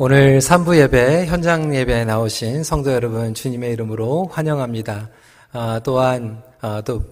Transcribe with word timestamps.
오늘 0.00 0.38
3부 0.38 0.76
예배, 0.78 1.26
현장 1.26 1.74
예배에 1.74 2.04
나오신 2.04 2.62
성도 2.62 2.92
여러분 2.92 3.34
주님의 3.34 3.72
이름으로 3.72 4.28
환영합니다. 4.30 5.08
아, 5.50 5.80
또한 5.82 6.40
아, 6.60 6.80
또 6.84 7.02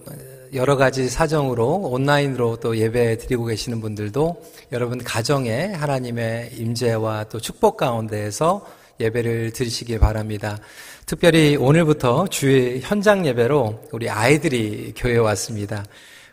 여러 0.53 0.77
가지 0.77 1.09
사정으로 1.09 1.67
온라인으로 1.67 2.61
또 2.61 2.77
예배 2.77 3.17
드리고 3.17 3.43
계시는 3.43 3.81
분들도 3.81 4.41
여러분 4.71 5.03
가정에 5.03 5.73
하나님의 5.73 6.51
임재와 6.53 7.25
또 7.25 7.41
축복 7.41 7.75
가운데에서 7.75 8.65
예배를 9.01 9.51
드리시기 9.51 9.99
바랍니다. 9.99 10.57
특별히 11.05 11.57
오늘부터 11.57 12.27
주의 12.27 12.79
현장 12.79 13.25
예배로 13.25 13.81
우리 13.91 14.09
아이들이 14.09 14.93
교회에 14.95 15.17
왔습니다. 15.17 15.83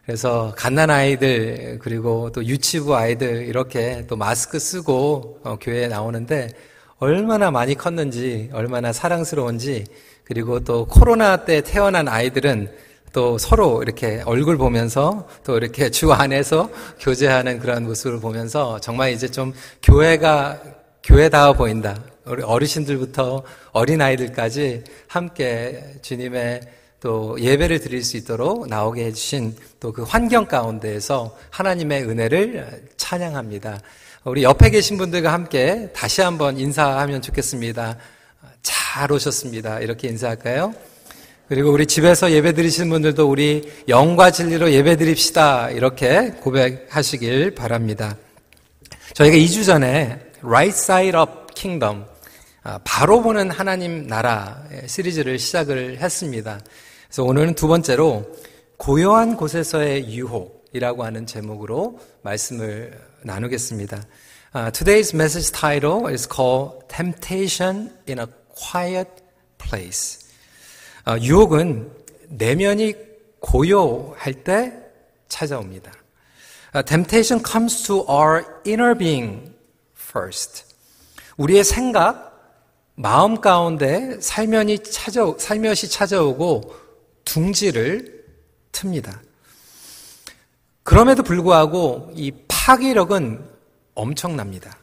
그래서 0.06 0.52
갓난 0.56 0.90
아이들 0.90 1.78
그리고 1.82 2.30
또 2.32 2.44
유치부 2.44 2.94
아이들 2.94 3.46
이렇게 3.46 4.04
또 4.06 4.16
마스크 4.16 4.58
쓰고 4.58 5.40
어, 5.42 5.56
교회에 5.58 5.88
나오는데 5.88 6.50
얼마나 6.98 7.50
많이 7.50 7.74
컸는지 7.74 8.50
얼마나 8.52 8.92
사랑스러운지 8.92 9.84
그리고 10.24 10.60
또 10.60 10.86
코로나 10.86 11.44
때 11.44 11.62
태어난 11.62 12.08
아이들은 12.08 12.70
또 13.12 13.38
서로 13.38 13.82
이렇게 13.82 14.22
얼굴 14.26 14.58
보면서 14.58 15.26
또 15.44 15.56
이렇게 15.56 15.90
주 15.90 16.12
안에서 16.12 16.68
교제하는 17.00 17.58
그런 17.58 17.84
모습을 17.84 18.20
보면서 18.20 18.80
정말 18.80 19.12
이제 19.12 19.28
좀 19.28 19.54
교회가 19.82 20.60
교회다워 21.02 21.52
보인다. 21.52 21.96
우리 22.24 22.42
어르신들부터 22.42 23.42
어린 23.72 24.00
아이들까지 24.00 24.84
함께 25.06 25.98
주님의 26.02 26.62
또 27.04 27.36
예배를 27.38 27.80
드릴 27.80 28.02
수 28.02 28.16
있도록 28.16 28.66
나오게 28.66 29.04
해주신 29.04 29.54
또 29.78 29.92
그 29.92 30.04
환경 30.04 30.46
가운데에서 30.46 31.36
하나님의 31.50 32.04
은혜를 32.04 32.86
찬양합니다. 32.96 33.82
우리 34.24 34.42
옆에 34.42 34.70
계신 34.70 34.96
분들과 34.96 35.30
함께 35.30 35.90
다시 35.94 36.22
한번 36.22 36.58
인사하면 36.58 37.20
좋겠습니다. 37.20 37.98
잘 38.62 39.12
오셨습니다. 39.12 39.80
이렇게 39.80 40.08
인사할까요? 40.08 40.72
그리고 41.46 41.70
우리 41.72 41.84
집에서 41.84 42.32
예배 42.32 42.54
드리시는 42.54 42.88
분들도 42.88 43.28
우리 43.28 43.70
영과 43.86 44.30
진리로 44.30 44.72
예배 44.72 44.96
드립시다. 44.96 45.68
이렇게 45.72 46.30
고백하시길 46.40 47.54
바랍니다. 47.54 48.16
저희가 49.12 49.36
2주 49.36 49.66
전에 49.66 50.20
Right 50.42 50.74
Side 50.74 51.20
Up 51.20 51.52
Kingdom, 51.54 52.06
바로 52.84 53.20
보는 53.20 53.50
하나님 53.50 54.06
나라 54.06 54.64
시리즈를 54.86 55.38
시작을 55.38 55.98
했습니다. 55.98 56.60
그래서 57.14 57.28
오늘은 57.28 57.54
두 57.54 57.68
번째로 57.68 58.26
고요한 58.76 59.36
곳에서의 59.36 60.12
유혹이라고 60.12 61.04
하는 61.04 61.26
제목으로 61.26 62.00
말씀을 62.22 63.00
나누겠습니다. 63.22 64.02
Uh, 64.52 64.72
today's 64.72 65.14
message 65.14 65.52
title 65.52 66.08
is 66.08 66.28
called 66.28 66.72
Temptation 66.88 67.92
in 68.08 68.18
a 68.18 68.26
Quiet 68.56 69.08
Place. 69.58 70.26
Uh, 71.06 71.24
유혹은 71.24 71.88
내면이 72.30 72.94
고요할 73.38 74.42
때 74.42 74.72
찾아옵니다. 75.28 75.92
Uh, 76.74 76.84
temptation 76.84 77.40
comes 77.40 77.84
to 77.86 78.04
our 78.10 78.44
inner 78.66 78.98
being 78.98 79.54
first. 79.96 80.64
우리의 81.36 81.62
생각, 81.62 82.34
마음 82.96 83.40
가운데 83.40 84.18
살면이 84.20 84.80
찾아, 84.80 85.32
살며시 85.38 85.88
찾아오고 85.88 86.82
둥지를 87.24 88.24
틉니다. 88.72 89.18
그럼에도 90.82 91.22
불구하고 91.22 92.12
이 92.14 92.32
파괴력은 92.48 93.44
엄청납니다. 93.94 94.78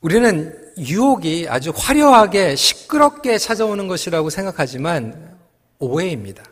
우리는 0.00 0.72
유혹이 0.78 1.46
아주 1.48 1.72
화려하게 1.74 2.56
시끄럽게 2.56 3.38
찾아오는 3.38 3.86
것이라고 3.86 4.30
생각하지만 4.30 5.38
오해입니다. 5.78 6.42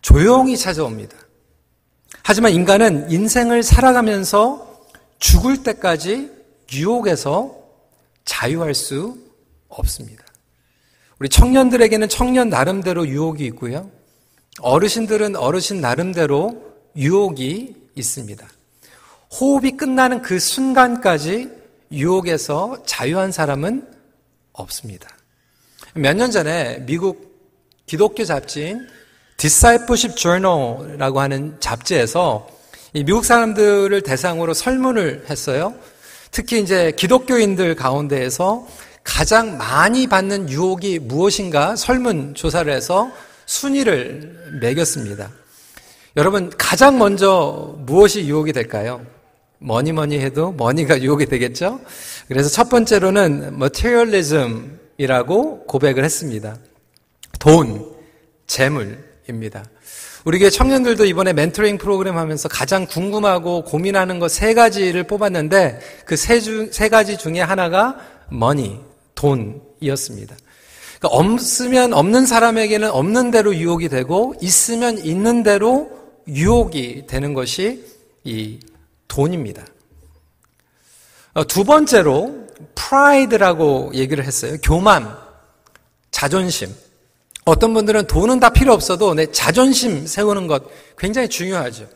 조용히 0.00 0.56
찾아옵니다. 0.56 1.16
하지만 2.24 2.52
인간은 2.52 3.10
인생을 3.10 3.62
살아가면서 3.62 4.86
죽을 5.18 5.62
때까지 5.62 6.30
유혹에서 6.72 7.56
자유할 8.24 8.74
수 8.74 9.18
없습니다. 9.68 10.24
우리 11.22 11.28
청년들에게는 11.28 12.08
청년 12.08 12.48
나름대로 12.48 13.06
유혹이 13.06 13.44
있고요. 13.46 13.88
어르신들은 14.58 15.36
어르신 15.36 15.80
나름대로 15.80 16.60
유혹이 16.96 17.76
있습니다. 17.94 18.44
호흡이 19.30 19.76
끝나는 19.76 20.20
그 20.22 20.40
순간까지 20.40 21.48
유혹에서 21.92 22.82
자유한 22.86 23.30
사람은 23.30 23.86
없습니다. 24.52 25.08
몇 25.94 26.16
년 26.16 26.32
전에 26.32 26.84
미국 26.86 27.38
기독교 27.86 28.24
잡지인 28.24 28.88
Discipleship 29.36 30.16
Journal라고 30.20 31.20
하는 31.20 31.54
잡지에서 31.60 32.48
미국 32.94 33.24
사람들을 33.24 34.00
대상으로 34.02 34.54
설문을 34.54 35.26
했어요. 35.30 35.72
특히 36.32 36.60
이제 36.60 36.90
기독교인들 36.96 37.76
가운데에서 37.76 38.66
가장 39.04 39.58
많이 39.58 40.06
받는 40.06 40.50
유혹이 40.50 41.00
무엇인가 41.00 41.76
설문 41.76 42.34
조사를 42.34 42.72
해서 42.72 43.10
순위를 43.46 44.58
매겼습니다. 44.60 45.30
여러분, 46.16 46.50
가장 46.56 46.98
먼저 46.98 47.74
무엇이 47.80 48.26
유혹이 48.26 48.52
될까요? 48.52 49.04
뭐니 49.58 49.92
뭐니 49.92 50.18
해도 50.18 50.52
money가 50.52 51.02
유혹이 51.02 51.26
되겠죠? 51.26 51.80
그래서 52.28 52.48
첫 52.48 52.68
번째로는 52.68 53.54
materialism이라고 53.54 55.64
고백을 55.66 56.04
했습니다. 56.04 56.56
돈, 57.38 57.92
재물입니다. 58.46 59.64
우리 60.24 60.38
교회 60.38 60.50
청년들도 60.50 61.04
이번에 61.06 61.32
멘토링 61.32 61.78
프로그램 61.78 62.16
하면서 62.16 62.48
가장 62.48 62.86
궁금하고 62.86 63.64
고민하는 63.64 64.20
것 64.20 64.28
세 64.28 64.54
가지를 64.54 65.04
뽑았는데 65.04 65.80
그세 66.04 66.88
가지 66.88 67.18
중에 67.18 67.40
하나가 67.40 67.96
money, 68.32 68.78
돈이었습니다. 69.14 70.36
그러니까 70.98 71.18
없으면 71.18 71.92
없는 71.92 72.26
사람에게는 72.26 72.90
없는 72.90 73.30
대로 73.30 73.54
유혹이 73.54 73.88
되고 73.88 74.34
있으면 74.40 74.98
있는 74.98 75.42
대로 75.42 75.90
유혹이 76.28 77.06
되는 77.08 77.34
것이 77.34 77.84
이 78.24 78.60
돈입니다. 79.08 79.64
어, 81.34 81.44
두 81.44 81.64
번째로 81.64 82.46
프라이드라고 82.74 83.92
얘기를 83.94 84.24
했어요. 84.24 84.56
교만, 84.62 85.16
자존심. 86.10 86.72
어떤 87.44 87.74
분들은 87.74 88.06
돈은 88.06 88.38
다 88.38 88.50
필요 88.50 88.72
없어도 88.72 89.14
내 89.14 89.26
자존심 89.26 90.06
세우는 90.06 90.46
것 90.46 90.62
굉장히 90.96 91.28
중요하죠. 91.28 91.88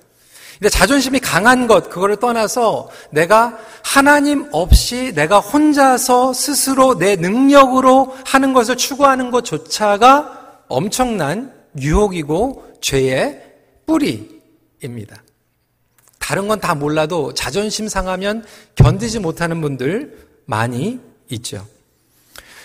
근데 0.58 0.68
자존심이 0.70 1.18
강한 1.20 1.66
것, 1.66 1.90
그거를 1.90 2.16
떠나서 2.16 2.88
내가 3.10 3.58
하나님 3.82 4.48
없이 4.52 5.12
내가 5.14 5.38
혼자서 5.38 6.32
스스로 6.32 6.98
내 6.98 7.16
능력으로 7.16 8.16
하는 8.24 8.52
것을 8.52 8.76
추구하는 8.76 9.30
것조차가 9.30 10.62
엄청난 10.68 11.52
유혹이고 11.78 12.78
죄의 12.80 13.42
뿌리입니다. 13.86 15.22
다른 16.18 16.48
건 16.48 16.58
다 16.58 16.74
몰라도 16.74 17.34
자존심 17.34 17.86
상하면 17.86 18.44
견디지 18.74 19.20
못하는 19.20 19.60
분들 19.60 20.26
많이 20.46 20.98
있죠. 21.28 21.66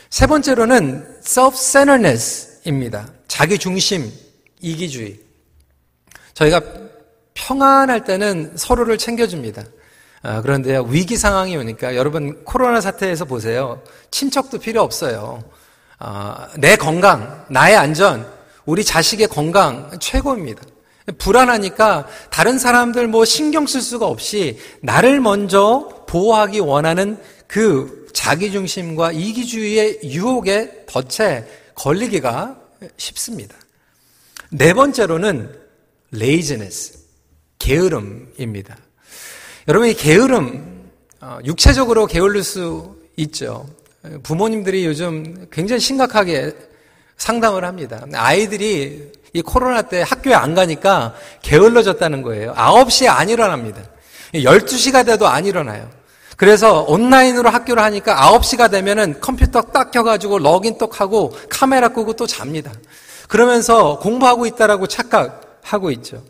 세 0.10 0.26
번째로는 0.28 1.20
self-centeredness입니다. 1.24 3.08
자기 3.28 3.58
중심, 3.58 4.12
이기주의. 4.62 5.20
저희가 6.34 6.62
평안할 7.42 8.04
때는 8.04 8.54
서로를 8.56 8.98
챙겨줍니다. 8.98 9.64
아, 10.24 10.42
그런데 10.42 10.80
위기 10.88 11.18
상황이 11.18 11.58
오니까 11.58 11.96
여러분 11.96 12.44
코로나 12.46 12.80
사태에서 12.80 13.26
보세요. 13.26 13.82
친척도 14.12 14.60
필요 14.60 14.82
없어요. 14.82 15.44
아, 15.98 16.48
내 16.58 16.76
건강, 16.76 17.46
나의 17.50 17.76
안전, 17.76 18.28
우리 18.66 18.84
자식의 18.84 19.28
건강 19.28 19.90
최고입니다. 20.00 20.62
불안하니까 21.18 22.08
다른 22.30 22.60
사람들 22.60 23.08
뭐 23.08 23.26
신경 23.26 23.66
쓸 23.66 23.82
수가 23.82 24.06
없이 24.06 24.60
나를 24.82 25.20
먼저 25.20 26.06
보호하기 26.08 26.60
원하는 26.60 27.18
그 27.48 28.08
자기중심과 28.14 29.14
이기주의의 29.14 30.02
유혹에 30.04 30.86
덫에 30.86 31.46
걸리기가 31.74 32.56
쉽습니다. 32.98 33.56
네 34.52 34.74
번째로는 34.74 35.52
laziness. 36.14 37.01
게으름입니다. 37.62 38.76
여러분, 39.68 39.90
이 39.90 39.94
게으름, 39.94 40.90
어, 41.22 41.38
육체적으로 41.46 42.08
게을릴 42.08 42.44
수 42.44 42.96
있죠. 43.18 43.68
부모님들이 44.24 44.86
요즘 44.86 45.48
굉장히 45.52 45.80
심각하게 45.80 46.56
상담을 47.18 47.64
합니다. 47.64 48.04
아이들이 48.14 49.12
이 49.34 49.42
코로나 49.44 49.84
때 49.84 50.02
학교에 50.02 50.34
안 50.34 50.56
가니까 50.56 51.14
게을러졌다는 51.44 52.24
거예요. 52.24 52.54
9시에 52.56 53.08
안 53.08 53.30
일어납니다. 53.30 53.82
12시가 54.34 55.06
돼도 55.06 55.28
안 55.28 55.46
일어나요. 55.46 55.88
그래서 56.36 56.82
온라인으로 56.88 57.50
학교를 57.50 57.84
하니까 57.84 58.16
9시가 58.16 58.72
되면은 58.72 59.20
컴퓨터 59.22 59.62
딱 59.62 59.92
켜가지고 59.92 60.40
러긴 60.40 60.80
똑 60.80 61.00
하고 61.00 61.38
카메라 61.50 61.90
끄고 61.90 62.14
또 62.14 62.26
잡니다. 62.26 62.72
그러면서 63.28 64.00
공부하고 64.00 64.48
있다라고 64.48 64.88
착각하고 64.88 65.92
있죠. 65.92 66.24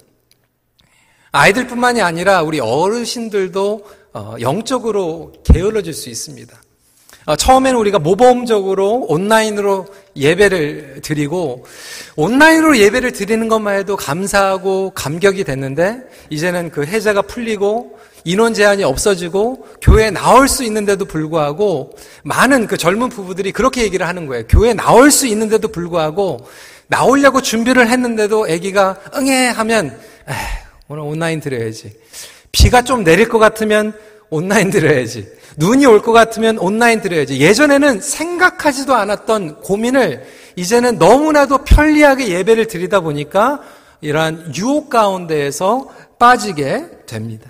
아이들뿐만이 1.31 2.01
아니라 2.01 2.41
우리 2.41 2.59
어르신들도 2.59 3.85
어, 4.13 4.35
영적으로 4.41 5.31
게을러질 5.45 5.93
수 5.93 6.09
있습니다. 6.09 6.61
어, 7.25 7.35
처음에는 7.35 7.79
우리가 7.79 7.99
모범적으로 7.99 9.05
온라인으로 9.07 9.87
예배를 10.15 10.99
드리고 11.01 11.65
온라인으로 12.17 12.77
예배를 12.77 13.13
드리는 13.13 13.47
것만 13.47 13.77
해도 13.77 13.95
감사하고 13.95 14.91
감격이 14.93 15.45
됐는데 15.45 16.01
이제는 16.29 16.71
그 16.71 16.83
해제가 16.83 17.21
풀리고 17.21 17.97
인원 18.25 18.53
제한이 18.53 18.83
없어지고 18.83 19.67
교회에 19.81 20.11
나올 20.11 20.47
수 20.47 20.63
있는데도 20.65 21.05
불구하고 21.05 21.95
많은 22.23 22.67
그 22.67 22.75
젊은 22.75 23.09
부부들이 23.09 23.51
그렇게 23.51 23.83
얘기를 23.83 24.07
하는 24.07 24.25
거예요. 24.25 24.45
교회에 24.47 24.73
나올 24.73 25.11
수 25.11 25.27
있는데도 25.27 25.69
불구하고 25.69 26.45
나오려고 26.87 27.41
준비를 27.41 27.87
했는데도 27.87 28.45
아기가 28.45 28.97
응애 29.15 29.47
하면 29.47 29.97
에이, 30.27 30.35
오늘 30.91 31.03
온라인 31.03 31.39
드려야지. 31.39 31.93
비가 32.51 32.81
좀 32.81 33.05
내릴 33.05 33.29
것 33.29 33.39
같으면 33.39 33.93
온라인 34.29 34.69
드려야지. 34.69 35.25
눈이 35.55 35.85
올 35.85 36.01
것 36.01 36.11
같으면 36.11 36.57
온라인 36.57 36.99
드려야지. 36.99 37.39
예전에는 37.39 38.01
생각하지도 38.01 38.93
않았던 38.93 39.61
고민을 39.61 40.27
이제는 40.57 40.97
너무나도 40.97 41.59
편리하게 41.59 42.27
예배를 42.27 42.67
드리다 42.67 42.99
보니까 42.99 43.61
이러한 44.01 44.53
유혹 44.57 44.89
가운데에서 44.89 45.87
빠지게 46.19 47.05
됩니다. 47.05 47.49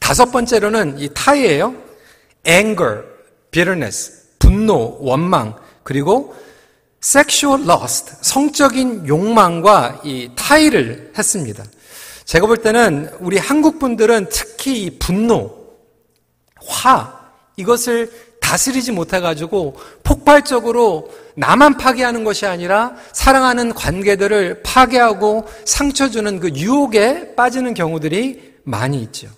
다섯 0.00 0.32
번째로는 0.32 0.98
이 0.98 1.10
타이예요. 1.14 1.72
anger, 2.48 3.02
bitterness, 3.52 4.24
분노, 4.40 4.98
원망, 5.00 5.54
그리고 5.84 6.34
sexual 7.00 7.62
lust, 7.62 8.12
성적인 8.22 9.06
욕망과 9.06 10.00
이 10.02 10.30
타이를 10.34 11.12
했습니다. 11.16 11.62
제가 12.24 12.46
볼 12.46 12.58
때는 12.58 13.10
우리 13.20 13.38
한국 13.38 13.78
분들은 13.78 14.28
특히 14.30 14.84
이 14.84 14.98
분노, 14.98 15.54
화, 16.66 17.20
이것을 17.56 18.10
다스리지 18.40 18.92
못해가지고 18.92 19.76
폭발적으로 20.02 21.10
나만 21.34 21.76
파괴하는 21.76 22.24
것이 22.24 22.46
아니라 22.46 22.94
사랑하는 23.12 23.74
관계들을 23.74 24.62
파괴하고 24.62 25.46
상처 25.64 26.10
주는 26.10 26.40
그 26.40 26.50
유혹에 26.50 27.34
빠지는 27.34 27.74
경우들이 27.74 28.54
많이 28.64 29.02
있죠. 29.02 29.28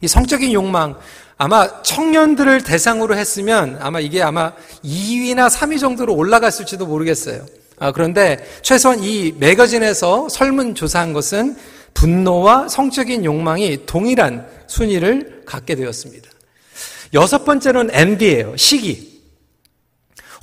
이 0.00 0.08
성적인 0.08 0.52
욕망, 0.52 0.98
아마 1.38 1.82
청년들을 1.82 2.62
대상으로 2.62 3.16
했으면 3.16 3.78
아마 3.80 4.00
이게 4.00 4.22
아마 4.22 4.52
2위나 4.84 5.48
3위 5.48 5.80
정도로 5.80 6.14
올라갔을지도 6.14 6.86
모르겠어요. 6.86 7.44
아, 7.78 7.92
그런데 7.92 8.44
최소한 8.62 9.02
이 9.02 9.32
매거진에서 9.38 10.28
설문조사한 10.28 11.12
것은 11.12 11.56
분노와 11.94 12.68
성적인 12.68 13.24
욕망이 13.24 13.86
동일한 13.86 14.46
순위를 14.66 15.42
갖게 15.46 15.74
되었습니다. 15.74 16.30
여섯 17.14 17.44
번째는 17.44 17.90
envy예요. 17.94 18.56
시기. 18.56 19.22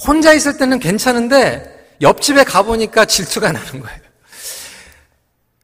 혼자 0.05 0.33
있을 0.33 0.57
때는 0.57 0.79
괜찮은데 0.79 1.97
옆집에 2.01 2.43
가보니까 2.43 3.05
질투가 3.05 3.51
나는 3.51 3.81
거예요. 3.81 3.99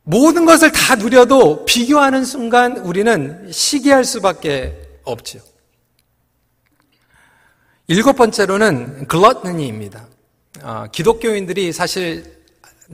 모든 0.04 0.46
것을 0.46 0.72
다 0.72 0.96
누려도 0.96 1.66
비교하는 1.66 2.26
순간 2.26 2.78
우리는 2.78 3.52
시기할 3.52 4.04
수밖에 4.04 4.80
없죠. 5.04 5.40
일곱 7.88 8.14
번째로는 8.14 9.08
gluttony입니다. 9.08 10.08
아, 10.62 10.88
기독교인들이 10.92 11.72
사실 11.72 12.35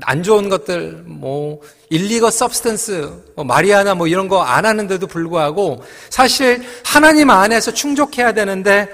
안 0.02 0.24
좋은 0.24 0.48
것들, 0.48 1.04
뭐, 1.06 1.62
illegal 1.90 2.32
substance, 2.32 3.34
뭐 3.36 3.44
마리화나 3.44 3.94
뭐 3.94 4.08
이런 4.08 4.28
거 4.30 4.42
안 4.42 4.66
하는데도 4.66 5.08
불구하고 5.08 5.84
사실 6.10 6.64
하나님 6.86 7.30
안에서 7.30 7.74
충족해야 7.74 8.34
되는데 8.34 8.88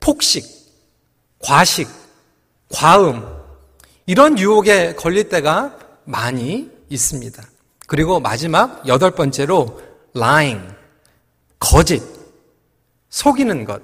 폭식, 0.00 0.44
과식, 1.38 1.88
과음, 2.72 3.26
이런 4.06 4.38
유혹에 4.38 4.94
걸릴 4.94 5.28
때가 5.28 5.76
많이 6.04 6.70
있습니다. 6.88 7.42
그리고 7.86 8.18
마지막 8.20 8.86
여덟 8.88 9.10
번째로 9.10 9.80
lying, 10.16 10.66
거짓, 11.58 12.02
속이는 13.10 13.64
것. 13.64 13.82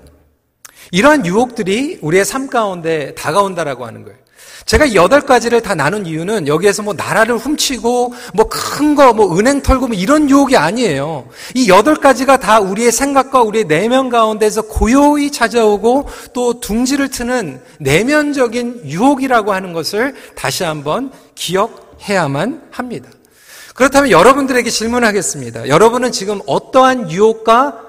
이러한 0.93 1.27
유혹들이 1.27 1.99
우리의 2.01 2.25
삶 2.25 2.49
가운데 2.49 3.15
다가온다라고 3.15 3.85
하는 3.85 4.05
거예요. 4.05 4.19
제가 4.65 4.95
여덟 4.95 5.21
가지를 5.21 5.61
다 5.61 5.75
나눈 5.75 6.07
이유는 6.07 6.49
여기에서 6.49 6.83
뭐 6.83 6.95
나라를 6.95 7.37
훔치고 7.37 8.15
뭐 8.35 8.47
큰 8.49 8.95
거, 8.95 9.13
뭐 9.13 9.39
은행 9.39 9.63
털고 9.63 9.89
뭐 9.89 9.97
이런 9.97 10.29
유혹이 10.29 10.57
아니에요. 10.57 11.29
이 11.55 11.69
여덟 11.69 11.97
가지가 11.97 12.39
다 12.39 12.61
우리의 12.61 12.93
생각과 12.93 13.43
우리의 13.43 13.65
내면 13.65 14.09
가운데서 14.09 14.63
고요히 14.63 15.31
찾아오고 15.31 16.09
또 16.33 16.61
둥지를 16.61 17.09
트는 17.09 17.61
내면적인 17.81 18.83
유혹이라고 18.87 19.53
하는 19.53 19.73
것을 19.73 20.15
다시 20.35 20.65
한번 20.65 21.11
기억해야만 21.35 22.69
합니다. 22.71 23.09
그렇다면 23.75 24.11
여러분들에게 24.11 24.69
질문하겠습니다. 24.69 25.69
여러분은 25.69 26.13
지금 26.13 26.41
어떠한 26.47 27.11
유혹과 27.11 27.81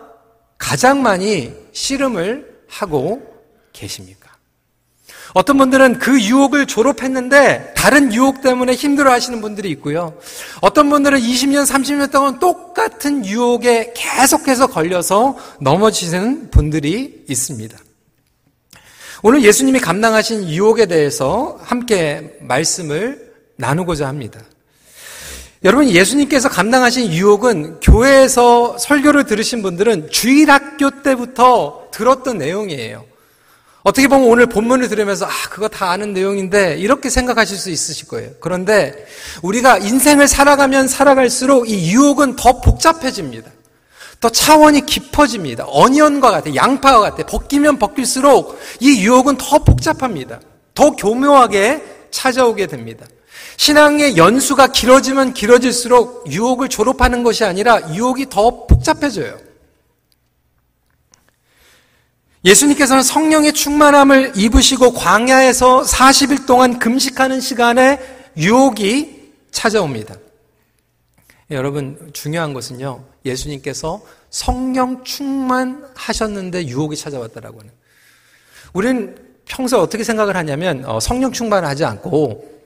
가장 0.57 1.01
많이 1.01 1.53
씨름을 1.71 2.45
하고 2.67 3.21
계십니까? 3.73 4.16
어떤 5.37 5.59
분들은 5.59 5.99
그 5.99 6.19
유혹을 6.19 6.65
졸업했는데 6.65 7.73
다른 7.75 8.11
유혹 8.11 8.41
때문에 8.41 8.73
힘들어 8.73 9.11
하시는 9.11 9.39
분들이 9.39 9.69
있고요. 9.69 10.17
어떤 10.61 10.89
분들은 10.89 11.19
20년, 11.19 11.63
30년 11.63 12.11
동안 12.11 12.39
똑같은 12.39 13.23
유혹에 13.23 13.93
계속해서 13.95 14.65
걸려서 14.65 15.37
넘어지는 15.61 16.49
분들이 16.49 17.23
있습니다. 17.29 17.77
오늘 19.21 19.43
예수님이 19.43 19.79
감당하신 19.79 20.49
유혹에 20.49 20.87
대해서 20.87 21.59
함께 21.61 22.35
말씀을 22.41 23.31
나누고자 23.57 24.07
합니다. 24.07 24.39
여러분, 25.63 25.87
예수님께서 25.87 26.49
감당하신 26.49 27.13
유혹은 27.13 27.79
교회에서 27.81 28.79
설교를 28.79 29.25
들으신 29.25 29.61
분들은 29.61 30.09
주일학교 30.09 31.03
때부터 31.03 31.89
들었던 31.91 32.39
내용이에요. 32.39 33.16
어떻게 33.87 34.09
보면 34.09 34.27
오늘 34.27 34.47
본문을 34.47 34.89
들으면서 34.89 35.25
아, 35.25 35.31
그거 35.49 35.69
다 35.69 35.91
아는 35.91 36.11
내용인데 36.11 36.75
이렇게 36.77 37.09
생각하실 37.09 37.57
수 37.57 37.69
있으실 37.69 38.09
거예요. 38.09 38.31
그런데 38.41 39.05
우리가 39.41 39.77
인생을 39.77 40.27
살아가면 40.27 40.89
살아갈수록 40.89 41.69
이 41.69 41.93
유혹은 41.93 42.35
더 42.35 42.59
복잡해집니다. 42.59 43.49
더 44.19 44.27
차원이 44.27 44.85
깊어집니다. 44.85 45.67
어니언과 45.67 46.31
같아, 46.31 46.53
양파와 46.53 46.99
같아. 46.99 47.25
벗기면 47.25 47.79
벗길수록 47.79 48.59
이 48.81 49.05
유혹은 49.05 49.37
더 49.37 49.59
복잡합니다. 49.59 50.41
더 50.75 50.89
교묘하게 50.91 51.81
찾아오게 52.11 52.67
됩니다. 52.67 53.05
신앙의 53.55 54.17
연수가 54.17 54.67
길어지면 54.67 55.33
길어질수록 55.33 56.25
유혹을 56.29 56.67
졸업하는 56.67 57.23
것이 57.23 57.45
아니라 57.45 57.93
유혹이 57.93 58.27
더 58.29 58.67
복잡해져요. 58.67 59.46
예수님께서는 62.45 63.03
성령의 63.03 63.53
충만함을 63.53 64.33
입으시고 64.35 64.93
광야에서 64.93 65.81
40일 65.81 66.45
동안 66.45 66.79
금식하는 66.79 67.41
시간에 67.41 67.99
유혹이 68.37 69.31
찾아옵니다. 69.51 70.15
여러분, 71.51 72.09
중요한 72.13 72.53
것은요, 72.53 73.03
예수님께서 73.25 74.01
성령 74.29 75.03
충만하셨는데 75.03 76.67
유혹이 76.67 76.95
찾아왔다라고 76.95 77.59
하는. 77.61 77.71
우리는 78.73 79.15
평소에 79.45 79.79
어떻게 79.79 80.03
생각을 80.03 80.35
하냐면, 80.35 80.83
어, 80.85 80.99
성령 80.99 81.31
충만을 81.31 81.67
하지 81.67 81.85
않고, 81.85 82.56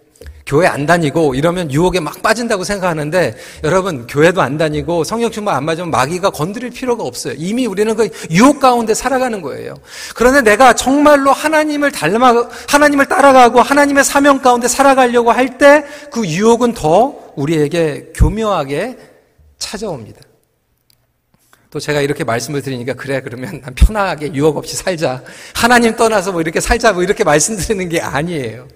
교회 0.46 0.68
안 0.68 0.86
다니고 0.86 1.36
이러면 1.36 1.72
유혹에 1.72 2.00
막 2.00 2.22
빠진다고 2.22 2.64
생각하는데 2.64 3.36
여러분 3.64 4.06
교회도 4.08 4.42
안 4.42 4.58
다니고 4.58 5.04
성령 5.04 5.32
충만 5.32 5.56
안 5.56 5.64
맞으면 5.66 5.92
마귀가 5.92 6.32
건드릴 6.32 6.72
필요가 6.72 7.04
없어요. 7.04 7.36
이미 7.38 7.66
우리는 7.68 7.96
그 7.96 8.10
유혹 8.32 8.60
가운데 8.60 8.94
살아가는 8.94 9.42
거예요. 9.42 9.76
그런데 10.16 10.42
내가 10.42 10.74
정말로 10.74 11.32
하나님을 11.32 11.92
닮아 11.92 12.50
하나님을 12.68 13.06
따라가고 13.08 13.62
하나님의 13.62 14.04
사명 14.04 14.42
가운데 14.42 14.68
살아가려고 14.68 15.32
할 15.32 15.58
때 15.58 15.84
그 16.12 16.26
유혹은 16.26 16.74
더 16.74 17.16
우리에게 17.36 18.12
교묘하게 18.16 18.98
찾아옵니다. 19.60 20.22
또 21.70 21.80
제가 21.80 22.02
이렇게 22.02 22.24
말씀을 22.26 22.62
드리니까 22.62 22.94
그래 22.94 23.22
그러면 23.22 23.62
난 23.62 23.74
편하게 23.74 24.34
유혹 24.34 24.58
없이 24.58 24.76
살자. 24.76 25.24
하나님 25.56 25.96
떠나서 25.96 26.34
뭐 26.34 26.42
이렇게 26.42 26.60
살자 26.60 26.92
뭐 26.92 27.04
이렇게 27.04 27.24
말씀드리는 27.24 27.88
게 27.88 28.02
아니에요. 28.02 28.68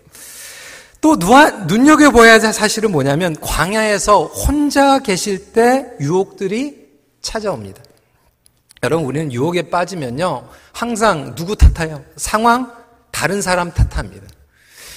또 1.06 1.16
눈여겨보아야 1.68 2.40
할 2.40 2.52
사실은 2.52 2.92
뭐냐면 2.92 3.36
광야에서 3.40 4.26
혼자 4.26 4.98
계실 4.98 5.54
때 5.54 5.86
유혹들이 6.00 6.88
찾아옵니다. 7.22 7.84
여러분, 8.82 9.06
우리는 9.06 9.32
유혹에 9.32 9.70
빠지면요. 9.70 10.48
항상 10.72 11.36
누구 11.36 11.56
탓해요? 11.56 12.04
상황, 12.16 12.74
다른 13.12 13.44
사람 13.44 13.72
탓합니다. 13.72 14.26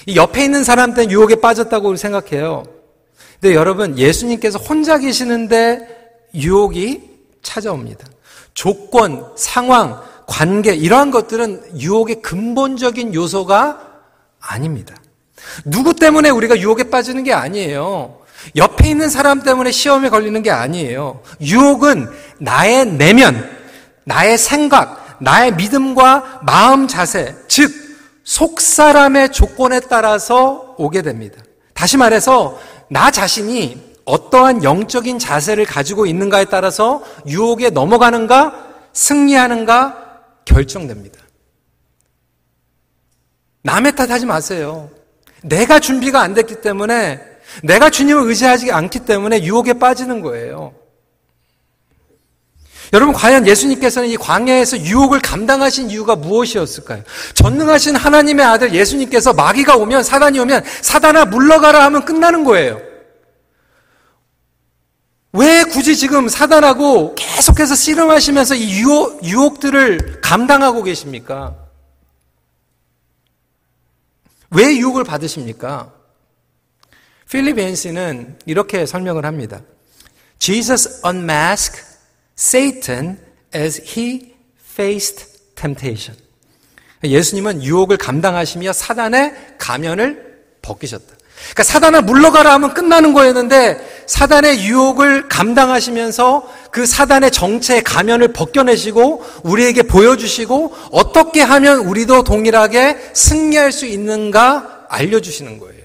이 0.07 0.17
옆에 0.17 0.45
있는 0.45 0.65
사람한테는 0.65 1.11
유혹에 1.11 1.35
빠졌다고 1.43 1.95
생각해요. 1.97 2.63
근데 3.39 3.55
여러분, 3.55 3.99
예수님께서 3.99 4.59
혼자 4.59 4.97
계시는데 4.97 6.25
유혹이 6.35 7.03
찾아옵니다. 7.43 8.07
조건, 8.55 9.27
상황, 9.37 10.01
관계, 10.27 10.75
이러한 10.75 11.11
것들은 11.11 11.79
유혹의 11.79 12.23
근본적인 12.23 13.13
요소가 13.13 14.01
아닙니다. 14.41 14.95
누구 15.65 15.95
때문에 15.95 16.31
우리가 16.31 16.59
유혹에 16.59 16.91
빠지는 16.91 17.25
게 17.25 17.33
아니에요. 17.33 18.19
옆에 18.57 18.89
있는 18.89 19.09
사람 19.09 19.43
때문에 19.43 19.71
시험에 19.71 20.09
걸리는 20.09 20.43
게 20.43 20.51
아니에요. 20.51 21.21
유혹은 21.41 22.09
나의 22.39 22.87
내면, 22.87 23.51
나의 24.05 24.39
생각, 24.39 25.19
나의 25.21 25.55
믿음과 25.55 26.41
마음 26.43 26.87
자세, 26.87 27.35
즉, 27.49 27.73
속 28.25 28.61
사람의 28.61 29.33
조건에 29.33 29.81
따라서 29.81 30.75
오게 30.79 31.03
됩니다. 31.03 31.43
다시 31.75 31.97
말해서, 31.97 32.59
나 32.89 33.11
자신이 33.11 33.89
어떠한 34.05 34.65
영적인 34.65 35.19
자세를 35.19 35.67
가지고 35.67 36.07
있는가에 36.07 36.47
따라서 36.47 37.03
유혹에 37.27 37.71
넘어가는가, 37.71 38.69
승리하는가 38.93 40.23
결정됩니다. 40.45 41.21
남의 43.63 43.95
탓 43.97 44.11
하지 44.11 44.25
마세요. 44.25 44.89
내가 45.43 45.81
준비가 45.81 46.21
안 46.21 46.35
됐기 46.35 46.61
때문에 46.61 47.21
내가 47.63 47.91
주님을 47.91 48.29
의지하지 48.29 48.73
않기 48.73 49.01
때문에 49.01 49.43
유혹에 49.43 49.75
빠지는 49.75 50.21
거예요. 50.21 50.75
여러분, 52.93 53.15
과연 53.15 53.47
예수님께서는 53.47 54.09
이 54.09 54.17
광야에서 54.17 54.79
유혹을 54.79 55.21
감당하신 55.21 55.91
이유가 55.91 56.17
무엇이었을까요? 56.17 57.03
전능하신 57.35 57.97
하나님의 57.97 58.47
아들 58.47 58.73
예수님께서 58.73 59.35
마귀가 59.35 59.77
오면, 59.77 60.03
사단이 60.03 60.39
오면, 60.39 60.65
사단아 60.81 61.27
물러가라 61.27 61.85
하면 61.85 62.05
끝나는 62.07 62.45
거예요. 62.45 62.81
왜 65.33 65.65
굳이 65.65 65.97
지금 65.97 66.29
사단하고 66.29 67.15
계속해서 67.15 67.75
씨름하시면서 67.75 68.55
이 68.55 68.81
유혹, 68.81 69.23
유혹들을 69.23 70.21
감당하고 70.23 70.83
계십니까? 70.83 71.68
왜 74.51 74.77
유혹을 74.77 75.05
받으십니까? 75.05 75.93
필립 77.31 77.59
앤시는 77.59 78.39
이렇게 78.47 78.87
설명을 78.87 79.25
합니다. 79.27 79.61
Jesus 80.39 81.03
unmasked 81.07 81.83
Satan 82.37 83.19
as 83.55 83.83
he 83.83 84.35
faced 84.73 85.55
temptation. 85.55 86.19
예수님은 87.05 87.63
유혹을 87.63 87.97
감당하시며 87.97 88.73
사단의 88.73 89.57
가면을 89.59 90.43
벗기셨다. 90.63 91.18
그러니까 91.45 91.63
사단아 91.63 92.01
물러가라 92.03 92.53
하면 92.55 92.75
끝나는 92.75 93.13
거였는데 93.13 94.05
사단의 94.07 94.65
유혹을 94.65 95.29
감당하시면서 95.29 96.49
그 96.71 96.87
사단의 96.87 97.31
정체의 97.31 97.83
가면을 97.83 98.33
벗겨내시고 98.33 99.25
우리에게 99.43 99.83
보여주시고 99.83 100.75
어떻게 100.93 101.43
하면 101.43 101.81
우리도 101.81 102.25
동일하게 102.25 103.11
승리할 103.13 103.73
수 103.73 103.87
있는가 103.87 104.87
알려주시는 104.89 105.59
거예요. 105.59 105.79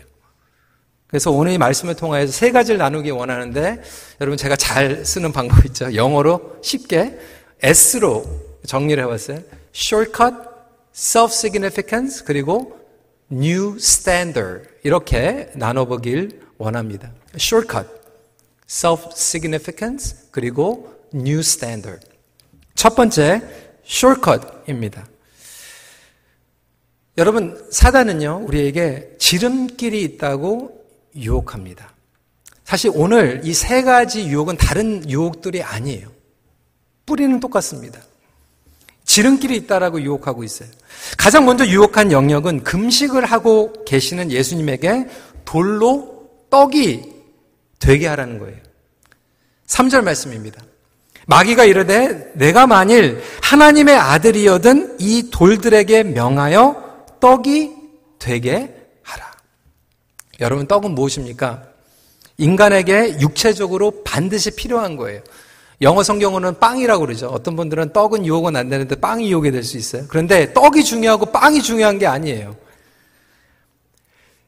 그래서 1.08 1.30
오늘 1.32 1.52
이 1.52 1.58
말씀을 1.58 1.96
통하여서 1.96 2.32
세 2.32 2.52
가지를 2.52 2.80
나누기 2.80 3.12
원하는데 3.12 3.82
여러분 4.20 4.38
제가 4.38 4.56
잘 4.56 5.06
쓰는 5.06 5.32
방법 5.32 5.64
있죠. 5.66 5.94
영어로 5.94 6.58
쉽게 6.64 7.20
S로 7.62 8.26
정리를 8.66 9.04
해봤어요. 9.04 9.40
Shortcut, 9.76 10.36
Self-Significance, 10.96 12.24
그리고 12.26 12.83
New 13.32 13.76
Standard 13.78 14.70
이렇게 14.84 15.52
나눠보길 15.56 16.42
원합니다. 16.58 17.12
Shortcut, 17.36 17.88
Self-Significance, 18.68 20.30
그리고 20.32 20.94
New 21.14 21.40
Standard. 21.40 22.06
첫 22.76 22.96
번째, 22.96 23.42
Shortcut입니다. 23.86 25.08
여러분, 27.18 27.64
사단은요, 27.72 28.46
우리에게 28.48 29.16
지름길이 29.20 30.02
있다고 30.04 30.84
유혹합니다. 31.16 31.94
사실 32.64 32.92
오늘 32.96 33.42
이 33.44 33.54
세 33.54 33.84
가지 33.84 34.26
유혹은 34.28 34.58
다른 34.58 35.08
유혹들이 35.08 35.62
아니에요. 35.62 36.12
뿌리는 37.06 37.40
똑같습니다. 37.40 38.02
지름길이 39.06 39.56
있다라고 39.58 40.02
유혹하고 40.02 40.44
있어요. 40.44 40.70
가장 41.18 41.46
먼저 41.46 41.66
유혹한 41.66 42.12
영역은 42.12 42.64
금식을 42.64 43.26
하고 43.26 43.74
계시는 43.86 44.32
예수님에게 44.32 45.08
돌로 45.46 46.30
떡이 46.50 47.12
되게 47.80 48.08
하라는 48.08 48.40
거예요. 48.40 48.58
3절 49.68 50.04
말씀입니다. 50.04 50.62
마귀가 51.26 51.66
이르되 51.66 52.32
내가 52.36 52.68
만일 52.68 53.22
하나님의 53.42 53.96
아들이여든 53.96 54.98
이 55.00 55.30
돌들에게 55.32 56.04
명하여 56.04 57.06
떡이 57.20 57.72
되게 58.20 58.84
여러분, 60.40 60.68
떡은 60.68 60.92
무엇입니까? 60.92 61.64
인간에게 62.38 63.20
육체적으로 63.20 64.04
반드시 64.04 64.52
필요한 64.56 64.98
거예요. 64.98 65.22
영어 65.84 66.02
성경어는 66.02 66.60
빵이라고 66.60 67.06
그러죠. 67.06 67.28
어떤 67.28 67.56
분들은 67.56 67.94
떡은 67.94 68.26
유혹은 68.26 68.56
안 68.56 68.70
되는데 68.70 68.96
빵이 68.96 69.30
유혹이 69.32 69.52
될 69.52 69.64
수 69.64 69.78
있어요. 69.78 70.06
그런데 70.08 70.52
떡이 70.54 70.84
중요하고 70.84 71.28
빵이 71.28 71.62
중요한 71.62 72.00
게 72.00 72.08
아니에요. 72.08 72.56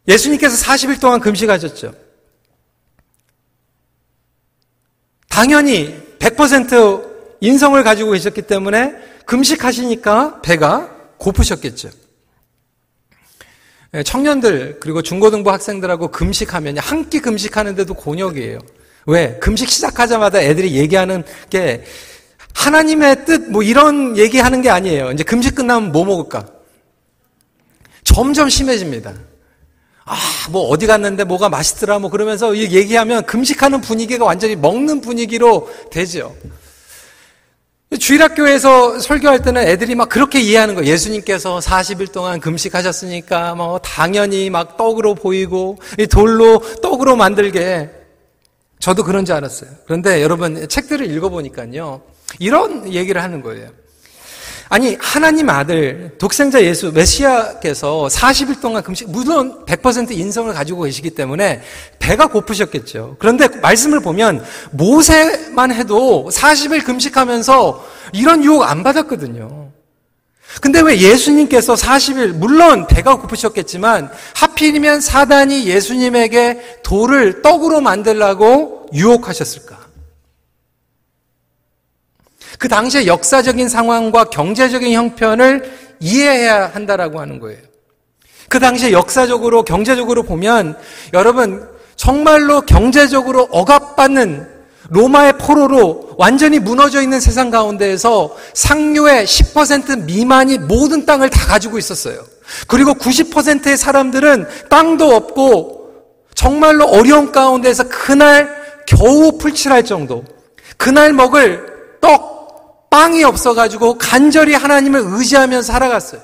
예수님께서 0.07 0.55
40일 0.65 0.99
동안 1.01 1.19
금식하셨죠. 1.19 1.93
당연히 5.29 5.95
100% 6.19 7.15
인성을 7.41 7.83
가지고 7.83 8.11
계셨기 8.11 8.43
때문에 8.43 8.93
금식하시니까 9.25 10.41
배가 10.41 10.89
고프셨겠죠. 11.17 11.89
예, 13.95 14.03
청년들 14.03 14.79
그리고 14.79 15.01
중고등부 15.01 15.51
학생들하고 15.51 16.09
금식하면 16.09 16.77
한 16.77 17.09
끼 17.09 17.19
금식하는데도 17.19 17.93
곤욕이에요. 17.93 18.59
왜? 19.05 19.37
금식 19.39 19.69
시작하자마자 19.69 20.41
애들이 20.41 20.75
얘기하는 20.75 21.23
게 21.49 21.83
하나님의 22.53 23.25
뜻 23.25 23.49
뭐 23.49 23.61
이런 23.63 24.17
얘기하는 24.17 24.61
게 24.61 24.69
아니에요. 24.69 25.11
이제 25.11 25.23
금식 25.23 25.55
끝나면 25.55 25.91
뭐 25.91 26.05
먹을까? 26.05 26.45
점점 28.03 28.49
심해집니다. 28.49 29.13
아, 30.05 30.17
뭐 30.51 30.67
어디 30.69 30.87
갔는데 30.87 31.23
뭐가 31.23 31.49
맛있더라 31.49 31.99
뭐 31.99 32.09
그러면서 32.09 32.55
얘기하면 32.55 33.25
금식하는 33.25 33.81
분위기가 33.81 34.25
완전히 34.25 34.55
먹는 34.55 35.01
분위기로 35.01 35.69
되죠. 35.91 36.35
주일학교에서 37.99 38.99
설교할 38.99 39.41
때는 39.41 39.63
애들이 39.67 39.95
막 39.95 40.09
그렇게 40.09 40.39
이해하는 40.39 40.75
거예요. 40.75 40.89
예수님께서 40.89 41.59
40일 41.59 42.11
동안 42.11 42.39
금식하셨으니까 42.39 43.55
뭐 43.55 43.79
당연히 43.79 44.49
막 44.49 44.75
떡으로 44.77 45.15
보이고 45.15 45.77
돌로 46.11 46.61
떡으로 46.81 47.15
만들게 47.15 47.89
저도 48.85 49.03
그런 49.03 49.25
줄 49.25 49.33
알았어요. 49.33 49.71
그런데 49.85 50.21
여러분 50.21 50.67
책들을 50.69 51.09
읽어보니까요. 51.09 52.03
이런 52.37 52.93
얘기를 52.93 53.23
하는 53.23 53.41
거예요. 53.41 53.69
아니 54.69 54.95
하나님 55.01 55.49
아들 55.49 56.11
독생자 56.19 56.61
예수 56.61 56.91
메시아께서 56.91 58.07
40일 58.11 58.61
동안 58.61 58.83
금식 58.83 59.09
물론 59.09 59.65
100% 59.65 60.11
인성을 60.11 60.53
가지고 60.53 60.83
계시기 60.83 61.09
때문에 61.09 61.63
배가 61.97 62.27
고프셨겠죠. 62.27 63.15
그런데 63.17 63.47
말씀을 63.47 64.01
보면 64.01 64.45
모세만 64.69 65.73
해도 65.73 66.29
40일 66.31 66.85
금식하면서 66.85 67.87
이런 68.13 68.43
유혹 68.43 68.61
안 68.61 68.83
받았거든요. 68.83 69.64
근데 70.61 70.81
왜 70.81 70.97
예수님께서 70.97 71.73
40일 71.73 72.33
물론 72.33 72.87
배가 72.87 73.17
고프셨겠지만 73.17 74.09
하필이면 74.35 75.01
사단이 75.01 75.65
예수님에게 75.67 76.79
돌을 76.83 77.41
떡으로 77.41 77.81
만들라고 77.81 78.87
유혹하셨을까? 78.93 79.85
그 82.57 82.69
당시의 82.69 83.07
역사적인 83.07 83.67
상황과 83.67 84.25
경제적인 84.25 84.93
형편을 84.93 85.71
이해해야 85.99 86.67
한다라고 86.67 87.19
하는 87.19 87.39
거예요. 87.39 87.59
그 88.47 88.59
당시에 88.59 88.91
역사적으로 88.91 89.63
경제적으로 89.63 90.23
보면 90.23 90.77
여러분 91.13 91.67
정말로 91.95 92.61
경제적으로 92.61 93.47
억압받는 93.51 94.47
로마의 94.89 95.37
포로로 95.37 96.04
완전히 96.17 96.59
무너져 96.59 97.01
있는 97.01 97.19
세상 97.19 97.49
가운데에서 97.49 98.35
상류의 98.53 99.25
10% 99.25 100.03
미만이 100.03 100.59
모든 100.59 101.05
땅을 101.05 101.29
다 101.29 101.45
가지고 101.47 101.77
있었어요. 101.77 102.23
그리고 102.67 102.93
90%의 102.93 103.77
사람들은 103.77 104.47
땅도 104.69 105.15
없고 105.15 105.85
정말로 106.33 106.85
어려운 106.85 107.31
가운데에서 107.31 107.87
그날 107.89 108.49
겨우 108.85 109.37
풀칠할 109.37 109.83
정도, 109.83 110.23
그날 110.77 111.13
먹을 111.13 111.65
떡, 112.01 112.89
빵이 112.89 113.23
없어가지고 113.23 113.97
간절히 113.97 114.53
하나님을 114.53 115.01
의지하며 115.05 115.61
살아갔어요. 115.63 116.21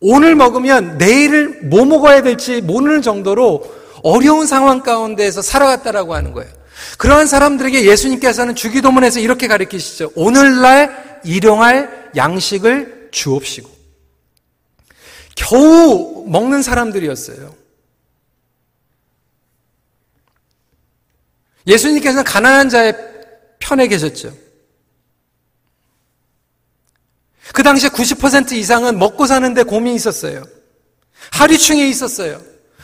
오늘 0.00 0.34
먹으면 0.34 0.98
내일을 0.98 1.60
뭐 1.64 1.84
먹어야 1.84 2.22
될지 2.22 2.60
모르는 2.60 3.02
정도로 3.02 3.62
어려운 4.02 4.46
상황 4.46 4.80
가운데에서 4.80 5.42
살아갔다라고 5.42 6.14
하는 6.14 6.32
거예요. 6.32 6.59
그러한 6.98 7.26
사람들에게 7.26 7.84
예수님께서는 7.86 8.54
주기도문에서 8.54 9.20
이렇게 9.20 9.48
가르치시죠. 9.48 10.12
오늘날 10.14 11.20
일용할 11.24 12.10
양식을 12.16 13.08
주옵시고. 13.10 13.70
겨우 15.36 16.24
먹는 16.28 16.62
사람들이었어요. 16.62 17.54
예수님께서는 21.66 22.24
가난한 22.24 22.68
자의 22.68 22.94
편에 23.58 23.86
계셨죠. 23.86 24.34
그 27.52 27.62
당시에 27.62 27.90
90% 27.90 28.52
이상은 28.52 28.98
먹고 28.98 29.26
사는데 29.26 29.62
고민이 29.64 29.96
있었어요. 29.96 30.44
하류층에 31.32 31.86
있었어요. 31.88 32.40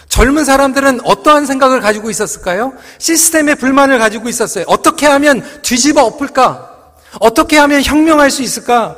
젊은 0.08 0.44
사람들은 0.44 1.00
어떠한 1.04 1.46
생각을 1.46 1.80
가지고 1.80 2.10
있었을까요? 2.10 2.72
시스템에 2.98 3.54
불만을 3.54 3.98
가지고 3.98 4.28
있었어요. 4.28 4.64
어떻게 4.68 5.06
하면 5.06 5.42
뒤집어 5.62 6.04
엎을까? 6.04 6.94
어떻게 7.20 7.58
하면 7.58 7.82
혁명할 7.82 8.30
수 8.30 8.42
있을까? 8.42 8.96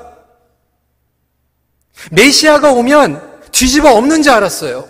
메시아가 2.11 2.73
오면 2.73 3.41
뒤집어 3.53 3.93
엎는 3.93 4.23
줄 4.23 4.33
알았어요. 4.33 4.89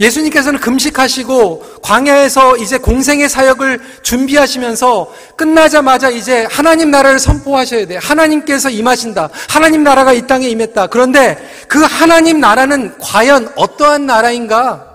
예수님께서는 0.00 0.60
금식하시고 0.60 1.80
광야에서 1.82 2.56
이제 2.56 2.78
공생의 2.78 3.28
사역을 3.28 3.80
준비하시면서 4.02 5.12
끝나자마자 5.36 6.10
이제 6.10 6.46
하나님 6.50 6.90
나라를 6.90 7.18
선포하셔야 7.18 7.86
돼. 7.86 7.96
하나님께서 7.96 8.70
임하신다. 8.70 9.30
하나님 9.48 9.82
나라가 9.82 10.12
이 10.12 10.26
땅에 10.26 10.48
임했다. 10.48 10.88
그런데 10.88 11.38
그 11.68 11.80
하나님 11.82 12.40
나라는 12.40 12.98
과연 12.98 13.52
어떠한 13.56 14.06
나라인가? 14.06 14.88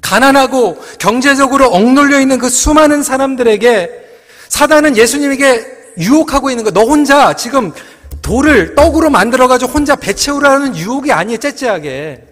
가난하고 0.00 0.76
경제적으로 0.98 1.66
억눌려 1.68 2.20
있는 2.20 2.38
그 2.38 2.48
수많은 2.50 3.02
사람들에게 3.02 3.90
사단은 4.48 4.96
예수님에게 4.96 5.64
유혹하고 5.98 6.50
있는 6.50 6.64
거. 6.64 6.70
너 6.70 6.82
혼자 6.82 7.34
지금 7.34 7.72
돌을 8.20 8.74
떡으로 8.74 9.10
만들어가지고 9.10 9.72
혼자 9.72 9.96
배 9.96 10.12
채우라는 10.12 10.76
유혹이 10.76 11.12
아니에요, 11.12 11.38
째째하게. 11.38 12.31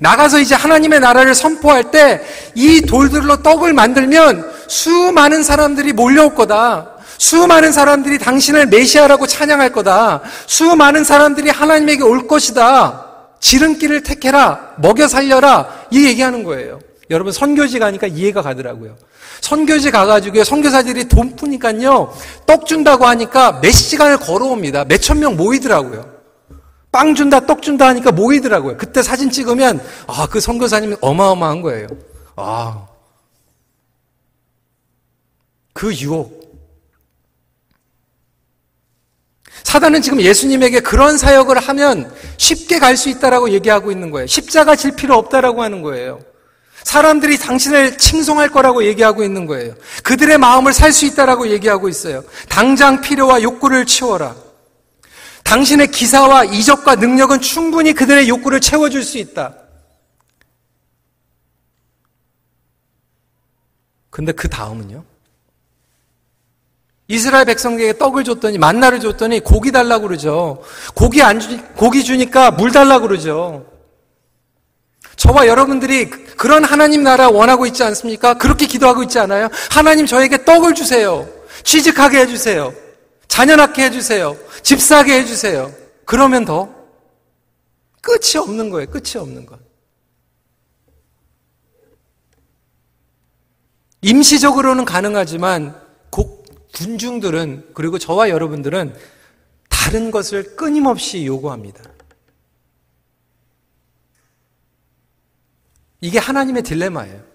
나가서 0.00 0.38
이제 0.40 0.54
하나님의 0.54 1.00
나라를 1.00 1.34
선포할 1.34 1.90
때 1.90 2.20
이 2.54 2.80
돌들로 2.82 3.42
떡을 3.42 3.72
만들면 3.72 4.50
수많은 4.68 5.42
사람들이 5.42 5.92
몰려올 5.92 6.34
거다. 6.34 6.90
수많은 7.18 7.72
사람들이 7.72 8.18
당신을 8.18 8.66
메시아라고 8.66 9.26
찬양할 9.26 9.72
거다. 9.72 10.22
수많은 10.46 11.04
사람들이 11.04 11.50
하나님에게 11.50 12.02
올 12.02 12.26
것이다. 12.26 13.06
지름길을 13.40 14.02
택해라. 14.02 14.74
먹여 14.78 15.08
살려라. 15.08 15.68
이 15.90 16.04
얘기하는 16.06 16.42
거예요. 16.44 16.80
여러분 17.10 17.32
선교지 17.32 17.78
가니까 17.78 18.06
이해가 18.06 18.42
가더라고요. 18.42 18.96
선교지 19.40 19.90
가가지고 19.90 20.44
선교사들이 20.44 21.04
돈 21.08 21.34
푸니까요. 21.36 22.14
떡 22.46 22.66
준다고 22.66 23.06
하니까 23.06 23.60
몇 23.60 23.70
시간을 23.72 24.18
걸어옵니다. 24.18 24.84
몇 24.84 25.00
천 25.00 25.18
명 25.18 25.36
모이더라고요. 25.36 26.11
빵 26.92 27.14
준다, 27.14 27.40
떡 27.40 27.62
준다 27.62 27.88
하니까 27.88 28.12
모이더라고요. 28.12 28.76
그때 28.76 29.02
사진 29.02 29.30
찍으면, 29.30 29.82
아, 30.06 30.26
그 30.30 30.40
선교사님이 30.40 30.96
어마어마한 31.00 31.62
거예요. 31.62 31.86
아. 32.36 32.86
그 35.72 35.92
유혹. 35.94 36.42
사단은 39.64 40.02
지금 40.02 40.20
예수님에게 40.20 40.80
그런 40.80 41.16
사역을 41.16 41.58
하면 41.58 42.14
쉽게 42.36 42.78
갈 42.78 42.96
수 42.96 43.08
있다라고 43.08 43.50
얘기하고 43.50 43.90
있는 43.90 44.10
거예요. 44.10 44.26
십자가 44.26 44.76
질 44.76 44.94
필요 44.94 45.16
없다라고 45.16 45.62
하는 45.62 45.80
거예요. 45.80 46.20
사람들이 46.84 47.38
당신을 47.38 47.96
칭송할 47.96 48.50
거라고 48.50 48.84
얘기하고 48.84 49.22
있는 49.22 49.46
거예요. 49.46 49.74
그들의 50.02 50.36
마음을 50.36 50.74
살 50.74 50.92
수 50.92 51.06
있다라고 51.06 51.48
얘기하고 51.48 51.88
있어요. 51.88 52.22
당장 52.50 53.00
필요와 53.00 53.42
욕구를 53.42 53.86
치워라. 53.86 54.34
당신의 55.42 55.90
기사와 55.90 56.44
이적과 56.44 56.96
능력은 56.96 57.40
충분히 57.40 57.92
그들의 57.92 58.28
욕구를 58.28 58.60
채워줄 58.60 59.02
수 59.02 59.18
있다. 59.18 59.54
근데 64.10 64.32
그 64.32 64.48
다음은요? 64.48 65.04
이스라엘 67.08 67.44
백성에게 67.44 67.98
떡을 67.98 68.24
줬더니 68.24 68.58
만나를 68.58 69.00
줬더니 69.00 69.40
고기 69.40 69.72
달라고 69.72 70.08
그러죠. 70.08 70.62
고기 70.94 71.22
안 71.22 71.40
주, 71.40 71.62
고기 71.74 72.04
주니까 72.04 72.50
물 72.50 72.72
달라고 72.72 73.08
그러죠. 73.08 73.66
저와 75.16 75.46
여러분들이 75.46 76.08
그런 76.08 76.64
하나님 76.64 77.02
나라 77.02 77.28
원하고 77.28 77.66
있지 77.66 77.82
않습니까? 77.84 78.34
그렇게 78.34 78.66
기도하고 78.66 79.02
있지 79.02 79.18
않아요? 79.18 79.48
하나님 79.70 80.06
저에게 80.06 80.44
떡을 80.44 80.74
주세요. 80.74 81.28
취직하게 81.64 82.20
해주세요. 82.20 82.72
자녀 83.32 83.56
낳게 83.56 83.84
해주세요. 83.84 84.36
집 84.62 84.78
사게 84.78 85.14
해주세요. 85.20 85.72
그러면 86.04 86.44
더 86.44 86.68
끝이 88.02 88.36
없는 88.36 88.68
거예요. 88.68 88.90
끝이 88.90 89.16
없는 89.16 89.46
것. 89.46 89.58
임시적으로는 94.02 94.84
가능하지만 94.84 95.80
국, 96.10 96.44
군중들은 96.74 97.70
그리고 97.72 97.98
저와 97.98 98.28
여러분들은 98.28 98.94
다른 99.70 100.10
것을 100.10 100.54
끊임없이 100.54 101.24
요구합니다. 101.24 101.82
이게 106.02 106.18
하나님의 106.18 106.64
딜레마예요. 106.64 107.31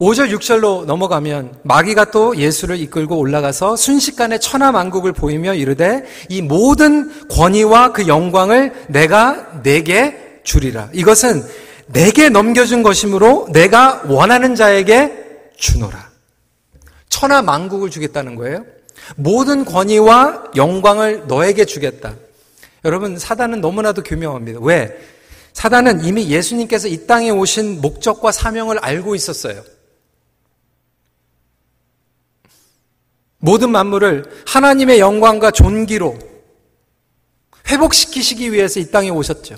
5절, 0.00 0.34
6절로 0.34 0.86
넘어가면 0.86 1.56
마귀가 1.62 2.06
또 2.06 2.34
예수를 2.34 2.80
이끌고 2.80 3.18
올라가서 3.18 3.76
순식간에 3.76 4.38
천하만국을 4.38 5.12
보이며 5.12 5.52
이르되 5.52 6.04
이 6.30 6.40
모든 6.40 7.28
권위와 7.28 7.92
그 7.92 8.08
영광을 8.08 8.72
내가 8.88 9.60
내게 9.62 10.40
주리라. 10.42 10.88
이것은 10.94 11.44
내게 11.88 12.30
넘겨준 12.30 12.82
것이므로 12.82 13.48
내가 13.52 14.02
원하는 14.08 14.54
자에게 14.54 15.12
주노라. 15.56 16.08
천하만국을 17.10 17.90
주겠다는 17.90 18.36
거예요. 18.36 18.64
모든 19.16 19.66
권위와 19.66 20.44
영광을 20.56 21.26
너에게 21.26 21.66
주겠다. 21.66 22.14
여러분, 22.86 23.18
사단은 23.18 23.60
너무나도 23.60 24.02
교묘합니다. 24.02 24.60
왜? 24.62 24.96
사단은 25.52 26.04
이미 26.06 26.30
예수님께서 26.30 26.88
이 26.88 27.06
땅에 27.06 27.28
오신 27.28 27.82
목적과 27.82 28.32
사명을 28.32 28.78
알고 28.78 29.14
있었어요. 29.14 29.62
모든 33.40 33.70
만물을 33.70 34.24
하나님의 34.46 35.00
영광과 35.00 35.50
존귀로 35.50 36.18
회복시키시기 37.68 38.52
위해서 38.52 38.80
이 38.80 38.90
땅에 38.90 39.10
오셨죠. 39.10 39.56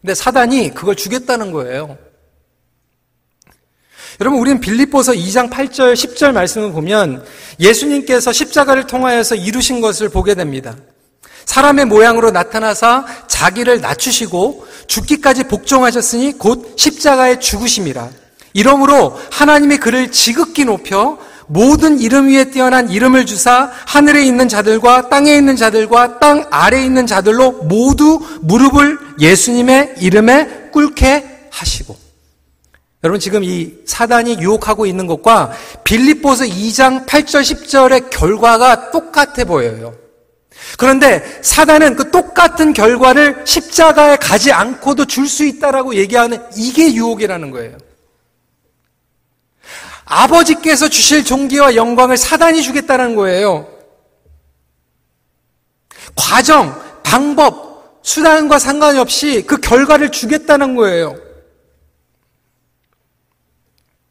근데 0.00 0.14
사단이 0.14 0.74
그걸 0.74 0.94
주겠다는 0.94 1.52
거예요. 1.52 1.98
여러분, 4.20 4.38
우리는 4.38 4.60
빌립보서 4.60 5.12
2장 5.12 5.50
8절, 5.50 5.94
10절 5.94 6.32
말씀을 6.32 6.72
보면 6.72 7.24
예수님께서 7.58 8.32
십자가를 8.32 8.86
통하여서 8.86 9.34
이루신 9.34 9.80
것을 9.80 10.08
보게 10.08 10.34
됩니다. 10.34 10.76
사람의 11.46 11.86
모양으로 11.86 12.30
나타나사 12.30 13.06
자기를 13.26 13.80
낮추시고 13.80 14.66
죽기까지 14.86 15.44
복종하셨으니 15.44 16.38
곧 16.38 16.74
십자가의 16.76 17.40
죽으심이라. 17.40 18.10
이러므로 18.52 19.18
하나님의 19.32 19.78
그를 19.78 20.12
지극히 20.12 20.64
높여 20.64 21.18
모든 21.46 21.98
이름 21.98 22.28
위에 22.28 22.50
뛰어난 22.50 22.90
이름을 22.90 23.26
주사 23.26 23.70
하늘에 23.86 24.24
있는 24.24 24.48
자들과 24.48 25.08
땅에 25.08 25.34
있는 25.36 25.56
자들과 25.56 26.18
땅 26.18 26.46
아래에 26.50 26.84
있는 26.84 27.06
자들로 27.06 27.52
모두 27.64 28.20
무릎을 28.42 28.98
예수님의 29.20 29.96
이름에 30.00 30.70
꿇게 30.72 31.48
하시고 31.50 31.96
여러분 33.04 33.20
지금 33.20 33.44
이 33.44 33.74
사단이 33.84 34.38
유혹하고 34.40 34.86
있는 34.86 35.06
것과 35.06 35.52
빌립보서 35.84 36.44
2장 36.44 37.06
8절 37.06 37.42
10절의 37.42 38.10
결과가 38.10 38.90
똑같아 38.90 39.44
보여요. 39.44 39.94
그런데 40.78 41.22
사단은 41.42 41.96
그 41.96 42.10
똑같은 42.10 42.72
결과를 42.72 43.42
십자가에 43.44 44.16
가지 44.16 44.52
않고도 44.52 45.04
줄 45.04 45.28
수 45.28 45.44
있다라고 45.44 45.94
얘기하는 45.96 46.38
이게 46.56 46.94
유혹이라는 46.94 47.50
거예요. 47.50 47.76
아버지께서 50.04 50.88
주실 50.88 51.24
존귀와 51.24 51.76
영광을 51.76 52.16
사단이 52.16 52.62
주겠다는 52.62 53.16
거예요. 53.16 53.68
과정, 56.14 56.80
방법, 57.02 58.00
수단과 58.02 58.58
상관이 58.58 58.98
없이 58.98 59.44
그 59.46 59.56
결과를 59.56 60.10
주겠다는 60.10 60.76
거예요. 60.76 61.16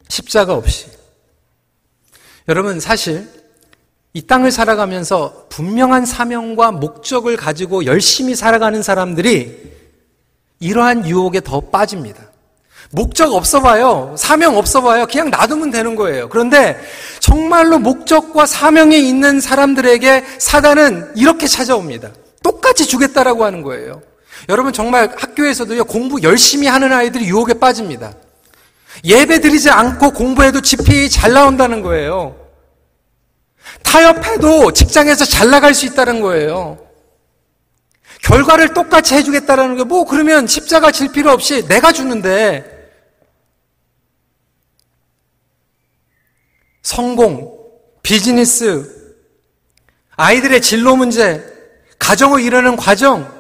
십자가 0.09 0.53
없이. 0.53 0.87
여러분, 2.47 2.79
사실 2.79 3.29
이 4.13 4.21
땅을 4.21 4.51
살아가면서 4.51 5.47
분명한 5.49 6.05
사명과 6.05 6.71
목적을 6.71 7.37
가지고 7.37 7.85
열심히 7.85 8.35
살아가는 8.35 8.81
사람들이 8.83 9.73
이러한 10.59 11.07
유혹에 11.07 11.41
더 11.41 11.59
빠집니다. 11.59 12.32
목적 12.93 13.33
없어 13.33 13.59
봐요. 13.59 14.13
사명 14.17 14.55
없어 14.55 14.81
봐요. 14.81 15.07
그냥 15.09 15.31
놔두면 15.31 15.71
되는 15.71 15.95
거예요. 15.95 16.29
그런데 16.29 16.79
정말로 17.19 17.79
목적과 17.79 18.45
사명이 18.45 19.09
있는 19.09 19.41
사람들에게 19.41 20.23
사단은 20.37 21.13
이렇게 21.15 21.47
찾아옵니다. 21.47 22.11
똑같이 22.43 22.85
주겠다라고 22.85 23.45
하는 23.45 23.63
거예요. 23.63 24.03
여러분 24.47 24.73
정말 24.73 25.09
학교에서도요, 25.17 25.85
공부 25.85 26.21
열심히 26.21 26.67
하는 26.67 26.93
아이들이 26.93 27.25
유혹에 27.25 27.55
빠집니다. 27.55 28.13
예배 29.03 29.41
드리지 29.41 29.71
않고 29.71 30.11
공부해도 30.11 30.61
GPA 30.61 31.09
잘 31.09 31.33
나온다는 31.33 31.81
거예요. 31.81 32.35
타협해도 33.81 34.71
직장에서 34.71 35.25
잘 35.25 35.49
나갈 35.49 35.73
수 35.73 35.87
있다는 35.87 36.21
거예요. 36.21 36.77
결과를 38.21 38.73
똑같이 38.73 39.15
해주겠다라는 39.15 39.77
게 39.77 39.83
뭐 39.83 40.05
그러면 40.05 40.45
십자가 40.45 40.91
질 40.91 41.11
필요 41.11 41.31
없이 41.31 41.67
내가 41.67 41.91
주는데 41.91 42.72
성공, 46.83 47.59
비즈니스, 48.03 49.17
아이들의 50.15 50.61
진로 50.61 50.95
문제, 50.95 51.43
가정을 51.97 52.41
이루는 52.41 52.75
과정, 52.75 53.31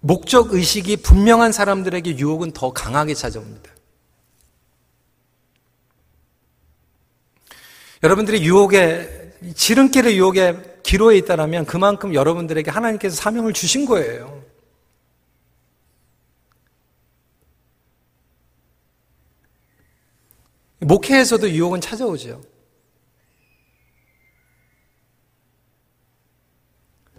목적 0.00 0.52
의식이 0.52 0.96
분명한 0.96 1.52
사람들에게 1.52 2.18
유혹은 2.18 2.50
더 2.50 2.72
강하게 2.72 3.14
찾아옵니다. 3.14 3.70
여러분들이 8.02 8.42
유혹에 8.42 9.32
지름길의 9.54 10.18
유혹에 10.18 10.80
기로에 10.82 11.16
있다라면 11.18 11.66
그만큼 11.66 12.14
여러분들에게 12.14 12.68
하나님께서 12.68 13.14
사명을 13.14 13.52
주신 13.52 13.86
거예요. 13.86 14.41
목회에서도 20.82 21.50
유혹은 21.50 21.80
찾아오죠. 21.80 22.42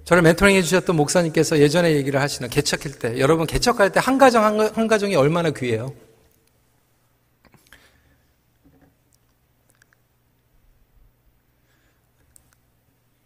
저를 0.03 0.21
멘토링 0.21 0.55
해주셨던 0.57 0.95
목사님께서 0.97 1.59
예전에 1.59 1.93
얘기를 1.93 2.19
하시는 2.19 2.49
개척할 2.49 2.99
때, 2.99 3.19
여러분 3.19 3.47
개척할 3.47 3.91
때 3.91 3.99
한 4.01 4.17
가정 4.17 4.43
한, 4.43 4.87
가정이 4.87 5.15
얼마나 5.15 5.49
귀해요. 5.51 5.93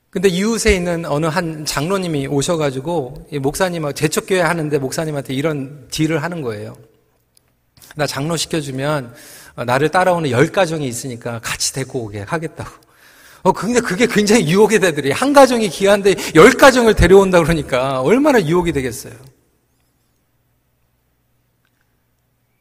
근데 0.09 0.29
이웃에 0.29 0.75
있는 0.75 1.05
어느 1.05 1.25
한 1.25 1.65
장로님이 1.65 2.27
오셔가지고 2.27 3.27
목사님하고 3.41 3.93
재척교회 3.93 4.41
하는데 4.41 4.77
목사님한테 4.77 5.33
이런 5.33 5.87
딜을 5.89 6.23
하는 6.23 6.41
거예요. 6.41 6.77
나 7.95 8.07
장로 8.07 8.37
시켜주면 8.37 9.13
나를 9.65 9.89
따라오는 9.89 10.29
열 10.29 10.51
가정이 10.51 10.87
있으니까 10.87 11.39
같이 11.39 11.73
데리고 11.73 12.03
오게 12.03 12.21
하겠다고. 12.21 12.69
어, 13.43 13.51
근데 13.51 13.79
그게 13.79 14.07
굉장히 14.07 14.47
유혹이 14.47 14.79
되더리. 14.79 15.11
한 15.11 15.33
가정이 15.33 15.69
귀한데 15.69 16.15
열 16.35 16.51
가정을 16.51 16.95
데려온다 16.95 17.41
그러니까 17.41 18.01
얼마나 18.01 18.41
유혹이 18.43 18.71
되겠어요. 18.73 19.13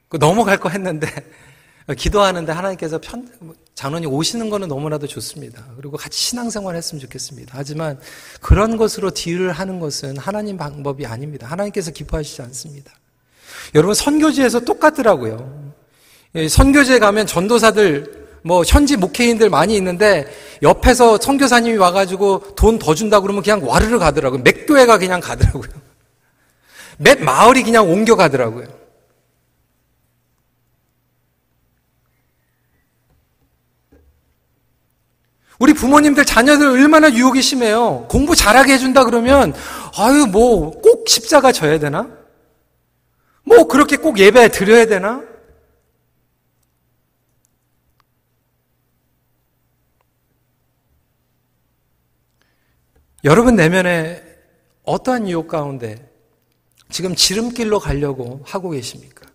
그 0.08 0.18
넘어갈 0.18 0.58
거 0.58 0.68
했는데 0.68 1.08
기도하는데 1.94 2.50
하나님께서 2.50 2.98
편, 2.98 3.28
장로님 3.74 4.10
오시는 4.10 4.50
거는 4.50 4.68
너무나도 4.68 5.06
좋습니다. 5.06 5.64
그리고 5.76 5.96
같이 5.96 6.18
신앙생활 6.18 6.74
했으면 6.74 7.00
좋겠습니다. 7.00 7.54
하지만 7.56 7.98
그런 8.40 8.76
것으로 8.76 9.10
딜을 9.10 9.52
하는 9.52 9.78
것은 9.78 10.16
하나님 10.16 10.56
방법이 10.56 11.06
아닙니다. 11.06 11.46
하나님께서 11.46 11.90
기뻐하시지 11.90 12.42
않습니다. 12.42 12.92
여러분 13.74 13.94
선교지에서 13.94 14.60
똑같더라고요. 14.60 15.74
선교지에 16.48 16.98
가면 16.98 17.26
전도사들 17.26 18.26
뭐 18.42 18.62
현지 18.64 18.96
목회인들 18.96 19.50
많이 19.50 19.74
있는데 19.76 20.26
옆에서 20.62 21.18
선교사님이 21.20 21.78
와가지고 21.78 22.54
돈 22.54 22.78
더 22.78 22.94
준다 22.94 23.20
그러면 23.20 23.42
그냥 23.42 23.66
와르르 23.66 23.98
가더라고요. 23.98 24.42
몇 24.42 24.66
교회가 24.66 24.98
그냥 24.98 25.20
가더라고요. 25.20 25.70
몇 26.98 27.20
마을이 27.20 27.62
그냥 27.62 27.90
옮겨 27.90 28.14
가더라고요. 28.16 28.66
우리 35.58 35.72
부모님들 35.72 36.24
자녀들 36.26 36.66
얼마나 36.66 37.10
유혹이 37.10 37.40
심해요. 37.40 38.06
공부 38.10 38.34
잘하게 38.36 38.74
해준다 38.74 39.04
그러면 39.04 39.54
아유 39.96 40.26
뭐 40.26 40.70
꼭 40.82 41.08
십자가 41.08 41.50
져야 41.52 41.78
되나? 41.78 42.08
뭐 43.44 43.64
그렇게 43.66 43.96
꼭 43.96 44.18
예배 44.18 44.48
드려야 44.50 44.86
되나? 44.86 45.22
여러분 53.26 53.56
내면에 53.56 54.22
어떠한 54.84 55.28
유혹 55.28 55.48
가운데 55.48 56.08
지금 56.90 57.16
지름길로 57.16 57.80
가려고 57.80 58.40
하고 58.46 58.70
계십니까? 58.70 59.26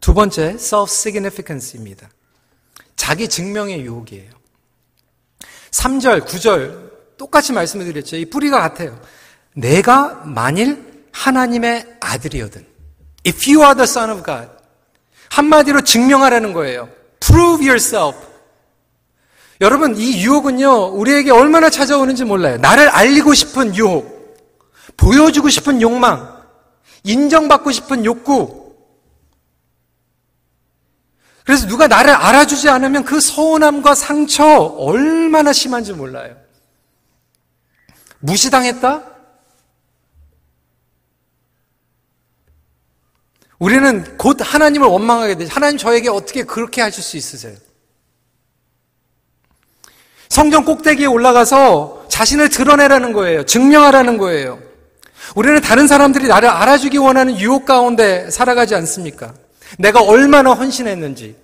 두 0.00 0.14
번째, 0.14 0.54
self-significance입니다. 0.54 2.08
자기 2.94 3.28
증명의 3.28 3.80
유혹이에요. 3.80 4.30
3절, 5.72 6.24
9절, 6.24 7.16
똑같이 7.16 7.52
말씀을 7.52 7.86
드렸죠. 7.86 8.14
이 8.14 8.26
뿌리가 8.26 8.60
같아요. 8.60 9.00
내가 9.54 10.22
만일 10.24 11.08
하나님의 11.10 11.96
아들이거든. 11.98 12.64
If 13.26 13.50
you 13.50 13.64
are 13.64 13.74
the 13.74 13.82
son 13.82 14.10
of 14.10 14.22
God. 14.22 14.48
한마디로 15.30 15.80
증명하라는 15.80 16.52
거예요. 16.52 16.88
Prove 17.18 17.66
yourself. 17.66 18.35
여러분, 19.60 19.96
이 19.96 20.22
유혹은요, 20.22 20.96
우리에게 20.96 21.30
얼마나 21.30 21.70
찾아오는지 21.70 22.24
몰라요. 22.24 22.58
나를 22.58 22.88
알리고 22.88 23.32
싶은 23.32 23.74
유혹, 23.74 24.36
보여주고 24.96 25.48
싶은 25.48 25.80
욕망, 25.80 26.42
인정받고 27.04 27.72
싶은 27.72 28.04
욕구. 28.04 28.74
그래서 31.44 31.66
누가 31.68 31.86
나를 31.86 32.10
알아주지 32.10 32.68
않으면 32.68 33.04
그 33.04 33.20
서운함과 33.20 33.94
상처 33.94 34.44
얼마나 34.44 35.52
심한지 35.52 35.92
몰라요. 35.92 36.36
무시당했다? 38.18 39.12
우리는 43.58 44.18
곧 44.18 44.38
하나님을 44.40 44.88
원망하게 44.88 45.36
되죠. 45.36 45.54
하나님 45.54 45.78
저에게 45.78 46.10
어떻게 46.10 46.42
그렇게 46.42 46.82
하실 46.82 47.02
수 47.02 47.16
있으세요? 47.16 47.56
성경 50.36 50.66
꼭대기에 50.66 51.06
올라가서 51.06 52.08
자신을 52.10 52.50
드러내라는 52.50 53.14
거예요. 53.14 53.46
증명하라는 53.46 54.18
거예요. 54.18 54.60
우리는 55.34 55.58
다른 55.62 55.86
사람들이 55.86 56.28
나를 56.28 56.50
알아주기 56.50 56.98
원하는 56.98 57.38
유혹 57.40 57.64
가운데 57.64 58.30
살아가지 58.30 58.74
않습니까? 58.74 59.32
내가 59.78 60.02
얼마나 60.02 60.52
헌신했는지. 60.52 61.36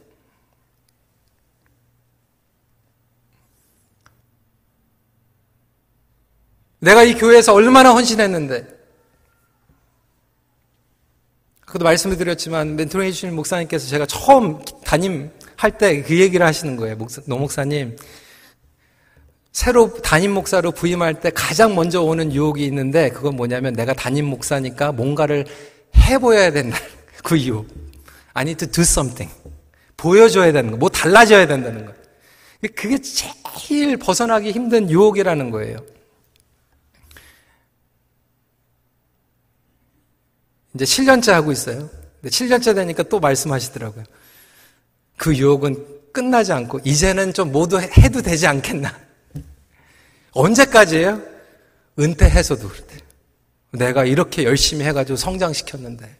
내가 6.80 7.02
이 7.02 7.14
교회에서 7.14 7.54
얼마나 7.54 7.92
헌신했는데. 7.94 8.66
그것도 11.64 11.84
말씀을 11.84 12.18
드렸지만 12.18 12.76
멘토링 12.76 13.06
해주신 13.06 13.34
목사님께서 13.34 13.88
제가 13.88 14.04
처음 14.04 14.62
담임 14.84 15.30
할 15.56 15.78
때 15.78 16.02
그 16.02 16.20
얘기를 16.20 16.44
하시는 16.44 16.76
거예요. 16.76 16.98
노 17.26 17.38
목사님. 17.38 17.96
새로 19.52 19.92
담임 20.00 20.32
목사로 20.32 20.72
부임할 20.72 21.20
때 21.20 21.30
가장 21.30 21.74
먼저 21.74 22.02
오는 22.02 22.32
유혹이 22.32 22.64
있는데 22.66 23.10
그건 23.10 23.36
뭐냐면 23.36 23.74
내가 23.74 23.92
담임 23.92 24.26
목사니까 24.26 24.92
뭔가를 24.92 25.46
해보여야 25.94 26.50
된다. 26.50 26.78
그 27.22 27.38
유혹. 27.38 27.68
I 28.32 28.42
need 28.42 28.64
to 28.64 28.72
do 28.72 28.82
something. 28.82 29.32
보여줘야 29.96 30.52
되는 30.52 30.70
거. 30.70 30.76
뭐 30.78 30.88
달라져야 30.88 31.46
된다는 31.46 31.84
거. 31.84 31.92
그게 32.74 32.98
제일 32.98 33.96
벗어나기 33.98 34.52
힘든 34.52 34.90
유혹이라는 34.90 35.50
거예요. 35.50 35.76
이제 40.74 40.84
7년째 40.86 41.32
하고 41.32 41.52
있어요. 41.52 41.90
근데 42.20 42.30
7년째 42.30 42.74
되니까 42.74 43.02
또 43.02 43.20
말씀하시더라고요. 43.20 44.04
그 45.18 45.36
유혹은 45.36 45.86
끝나지 46.12 46.52
않고 46.52 46.80
이제는 46.84 47.34
좀 47.34 47.52
모두 47.52 47.78
해도 47.78 48.22
되지 48.22 48.46
않겠나. 48.46 49.11
언제까지예요? 50.32 51.20
은퇴해서도 51.98 52.68
그렇대요. 52.68 53.00
내가 53.72 54.04
이렇게 54.04 54.44
열심히 54.44 54.84
해가지고 54.84 55.16
성장시켰는데. 55.16 56.18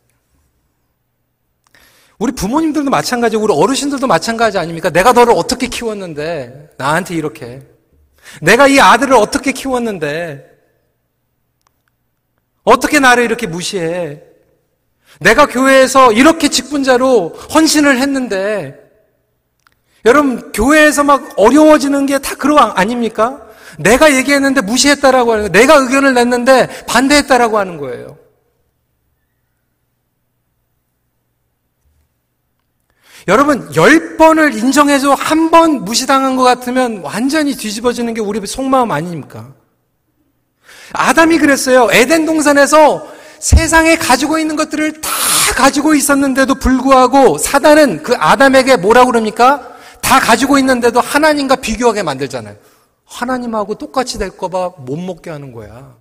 우리 2.19 2.33
부모님들도 2.33 2.89
마찬가지, 2.91 3.37
우리 3.37 3.53
어르신들도 3.53 4.07
마찬가지 4.07 4.59
아닙니까? 4.59 4.91
내가 4.91 5.13
너를 5.13 5.35
어떻게 5.37 5.67
키웠는데, 5.67 6.71
나한테 6.77 7.15
이렇게. 7.17 7.67
내가 8.41 8.69
이 8.69 8.79
아들을 8.79 9.13
어떻게 9.15 9.53
키웠는데, 9.53 10.49
어떻게 12.63 13.01
나를 13.01 13.25
이렇게 13.25 13.47
무시해? 13.47 14.23
내가 15.21 15.47
교회에서 15.47 16.13
이렇게 16.13 16.49
직분자로 16.49 17.31
헌신을 17.55 17.99
했는데, 17.99 18.79
여러분, 20.05 20.53
교회에서 20.53 21.03
막 21.05 21.33
어려워지는 21.37 22.07
게 22.07 22.19
다 22.19 22.37
그런 22.37 22.57
거 22.57 22.63
아닙니까? 22.63 23.47
내가 23.79 24.15
얘기했는데 24.15 24.61
무시했다라고 24.61 25.33
하는 25.33 25.43
거예요. 25.45 25.53
내가 25.53 25.77
의견을 25.77 26.15
냈는데 26.15 26.85
반대했다라고 26.87 27.59
하는 27.59 27.79
거예요. 27.79 28.19
여러분, 33.29 33.71
열 33.77 34.17
번을 34.17 34.55
인정해줘 34.55 35.13
한 35.13 35.51
번 35.51 35.85
무시당한 35.85 36.35
것 36.37 36.43
같으면 36.45 37.03
완전히 37.03 37.55
뒤집어지는 37.55 38.15
게 38.15 38.21
우리 38.21 38.45
속마음 38.47 38.91
아닙니까? 38.91 39.53
아담이 40.95 41.39
그랬어요. 41.39 41.89
에덴 41.93 42.25
동산에서 42.25 43.07
세상에 43.39 43.97
가지고 43.97 44.39
있는 44.39 44.57
것들을 44.57 45.01
다 45.01 45.11
가지고 45.57 45.95
있었는데도 45.95 46.55
불구하고 46.55 47.37
사단은 47.39 48.03
그 48.03 48.15
아담에게 48.19 48.77
뭐라고 48.77 49.11
그럽니까? 49.11 49.69
다 50.01 50.19
가지고 50.19 50.59
있는데도 50.59 51.01
하나님과 51.01 51.57
비교하게 51.57 52.03
만들잖아요. 52.03 52.57
하나님하고 53.13 53.75
똑같이 53.75 54.19
될까봐 54.19 54.73
못 54.79 54.97
먹게 54.97 55.31
하는 55.31 55.53
거야. 55.53 55.97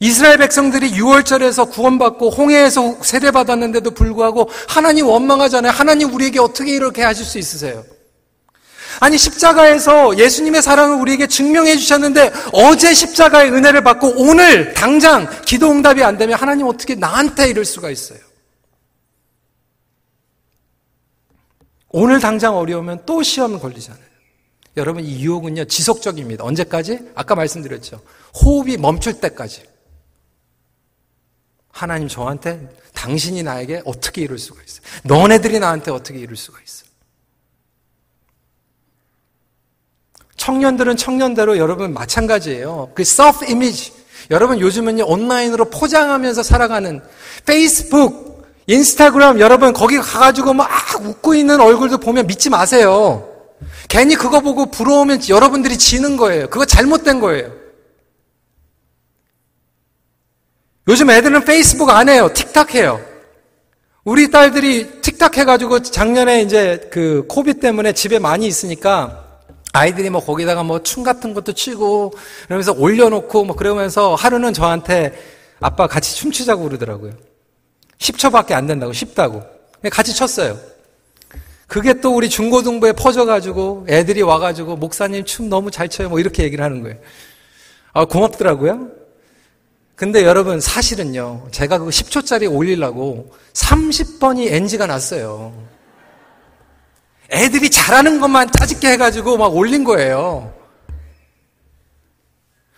이스라엘 0.00 0.38
백성들이 0.38 0.92
6월절에서 0.92 1.70
구원받고 1.70 2.30
홍해에서 2.30 3.02
세례받았는데도 3.02 3.92
불구하고 3.92 4.48
하나님 4.68 5.06
원망하잖아요. 5.06 5.70
하나님 5.70 6.12
우리에게 6.12 6.40
어떻게 6.40 6.74
이렇게 6.74 7.02
하실 7.02 7.24
수 7.24 7.38
있으세요? 7.38 7.84
아니 9.00 9.16
십자가에서 9.16 10.18
예수님의 10.18 10.62
사랑을 10.62 10.96
우리에게 11.00 11.26
증명해 11.26 11.76
주셨는데 11.76 12.32
어제 12.52 12.92
십자가의 12.94 13.52
은혜를 13.52 13.84
받고 13.84 14.14
오늘 14.16 14.74
당장 14.74 15.28
기도 15.44 15.70
응답이 15.70 16.02
안 16.02 16.18
되면 16.18 16.38
하나님 16.38 16.66
어떻게 16.66 16.94
나한테 16.94 17.48
이럴 17.48 17.64
수가 17.64 17.90
있어요? 17.90 18.18
오늘 21.92 22.20
당장 22.20 22.56
어려우면 22.56 23.04
또 23.06 23.22
시험 23.22 23.60
걸리잖아요. 23.60 24.02
여러분 24.78 25.04
이 25.04 25.22
유혹은요 25.22 25.66
지속적입니다. 25.66 26.44
언제까지? 26.44 27.10
아까 27.14 27.34
말씀드렸죠. 27.34 28.00
호흡이 28.42 28.78
멈출 28.78 29.20
때까지. 29.20 29.64
하나님 31.70 32.08
저한테 32.08 32.68
당신이 32.94 33.42
나에게 33.42 33.82
어떻게 33.84 34.22
이룰 34.22 34.38
수가 34.38 34.62
있어요? 34.62 34.82
너네들이 35.04 35.58
나한테 35.58 35.90
어떻게 35.90 36.18
이룰 36.18 36.36
수가 36.36 36.58
있어요? 36.64 36.90
청년들은 40.36 40.96
청년대로 40.96 41.58
여러분 41.58 41.92
마찬가지예요. 41.92 42.92
그 42.94 43.02
self 43.02 43.44
image. 43.44 43.92
여러분 44.30 44.60
요즘은요 44.60 45.04
온라인으로 45.06 45.70
포장하면서 45.70 46.42
살아가는 46.42 47.02
페이스북, 47.44 48.31
인스타그램 48.66 49.40
여러분 49.40 49.72
거기 49.72 49.98
가가지고 49.98 50.54
막 50.54 50.70
웃고 51.00 51.34
있는 51.34 51.60
얼굴도 51.60 51.98
보면 51.98 52.26
믿지 52.26 52.48
마세요. 52.50 53.28
괜히 53.88 54.14
그거 54.14 54.40
보고 54.40 54.66
부러우면 54.66 55.28
여러분들이 55.28 55.76
지는 55.78 56.16
거예요. 56.16 56.48
그거 56.48 56.64
잘못된 56.64 57.20
거예요. 57.20 57.52
요즘 60.88 61.10
애들은 61.10 61.44
페이스북 61.44 61.90
안 61.90 62.08
해요. 62.08 62.30
틱탁 62.32 62.74
해요. 62.74 63.00
우리 64.04 64.30
딸들이 64.30 65.00
틱탁 65.00 65.38
해가지고 65.38 65.82
작년에 65.82 66.42
이제 66.42 66.88
그 66.92 67.24
코비 67.28 67.54
때문에 67.54 67.92
집에 67.92 68.18
많이 68.18 68.46
있으니까 68.46 69.24
아이들이 69.72 70.10
뭐 70.10 70.24
거기다가 70.24 70.62
뭐 70.64 70.80
춤 70.80 71.02
같은 71.02 71.34
것도 71.34 71.52
추고 71.52 72.12
그러면서 72.46 72.72
올려놓고 72.72 73.44
뭐 73.44 73.54
그러면서 73.56 74.14
하루는 74.14 74.52
저한테 74.52 75.16
아빠 75.60 75.86
같이 75.86 76.16
춤추자고 76.16 76.64
그러더라고요. 76.64 77.12
10초밖에 78.02 78.52
안 78.52 78.66
된다고, 78.66 78.92
쉽다고. 78.92 79.42
같이 79.90 80.14
췄어요. 80.14 80.58
그게 81.66 81.94
또 81.94 82.14
우리 82.14 82.28
중고등부에 82.28 82.92
퍼져가지고 82.92 83.86
애들이 83.88 84.20
와가지고 84.20 84.76
목사님 84.76 85.24
춤 85.24 85.48
너무 85.48 85.70
잘 85.70 85.88
춰요. 85.88 86.10
뭐 86.10 86.20
이렇게 86.20 86.42
얘기를 86.42 86.62
하는 86.62 86.82
거예요. 86.82 86.98
아, 87.94 88.04
고맙더라고요. 88.04 88.88
근데 89.94 90.24
여러분 90.24 90.60
사실은요. 90.60 91.48
제가 91.50 91.78
그거 91.78 91.90
10초짜리 91.90 92.52
올리려고 92.52 93.32
30번이 93.54 94.52
NG가 94.52 94.86
났어요. 94.86 95.54
애들이 97.30 97.70
잘하는 97.70 98.20
것만 98.20 98.50
짜집게 98.52 98.88
해가지고 98.92 99.38
막 99.38 99.54
올린 99.54 99.84
거예요. 99.84 100.52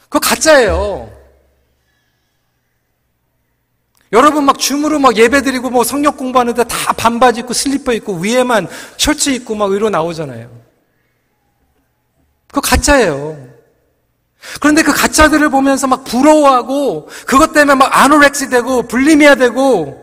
그거 0.02 0.20
가짜예요. 0.20 1.13
여러분 4.14 4.44
막 4.44 4.60
줌으로 4.60 5.00
막 5.00 5.16
예배 5.16 5.42
드리고 5.42 5.70
뭐 5.70 5.82
성역 5.82 6.16
공부하는데 6.16 6.62
다 6.64 6.92
반바지 6.92 7.40
입고 7.40 7.52
슬리퍼 7.52 7.92
입고 7.92 8.18
위에만 8.18 8.68
셔츠 8.96 9.30
입고 9.30 9.56
막 9.56 9.66
위로 9.72 9.90
나오잖아요. 9.90 10.48
그거 12.46 12.60
가짜예요. 12.60 13.36
그런데 14.60 14.82
그 14.82 14.92
가짜들을 14.92 15.48
보면서 15.48 15.88
막 15.88 16.04
부러워하고 16.04 17.08
그것 17.26 17.52
때문에 17.52 17.74
막 17.74 17.90
아노렉시 17.90 18.50
되고 18.50 18.82
불리미아 18.84 19.34
되고 19.34 20.00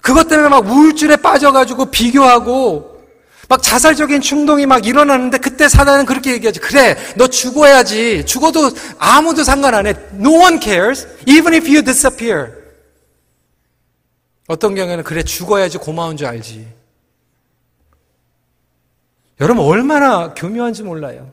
그것 0.00 0.28
때문에 0.28 0.48
막 0.48 0.64
우울증에 0.64 1.16
빠져가지고 1.16 1.86
비교하고 1.86 2.91
막 3.52 3.62
자살적인 3.62 4.22
충동이 4.22 4.64
막 4.64 4.86
일어나는데 4.86 5.36
그때 5.36 5.68
사단은 5.68 6.06
그렇게 6.06 6.32
얘기하지. 6.32 6.58
그래, 6.58 6.96
너 7.16 7.26
죽어야지. 7.26 8.24
죽어도 8.24 8.70
아무도 8.98 9.44
상관 9.44 9.74
안 9.74 9.86
해. 9.86 9.92
No 10.14 10.38
one 10.40 10.58
cares. 10.58 11.06
Even 11.26 11.52
if 11.52 11.68
you 11.68 11.82
disappear. 11.84 12.50
어떤 14.46 14.74
경우에는 14.74 15.04
그래, 15.04 15.22
죽어야지 15.22 15.76
고마운 15.76 16.16
줄 16.16 16.28
알지. 16.28 16.66
여러분, 19.38 19.66
얼마나 19.66 20.32
교묘한지 20.32 20.82
몰라요. 20.82 21.30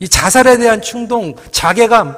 이 0.00 0.06
자살에 0.06 0.58
대한 0.58 0.82
충동, 0.82 1.34
자괴감, 1.50 2.14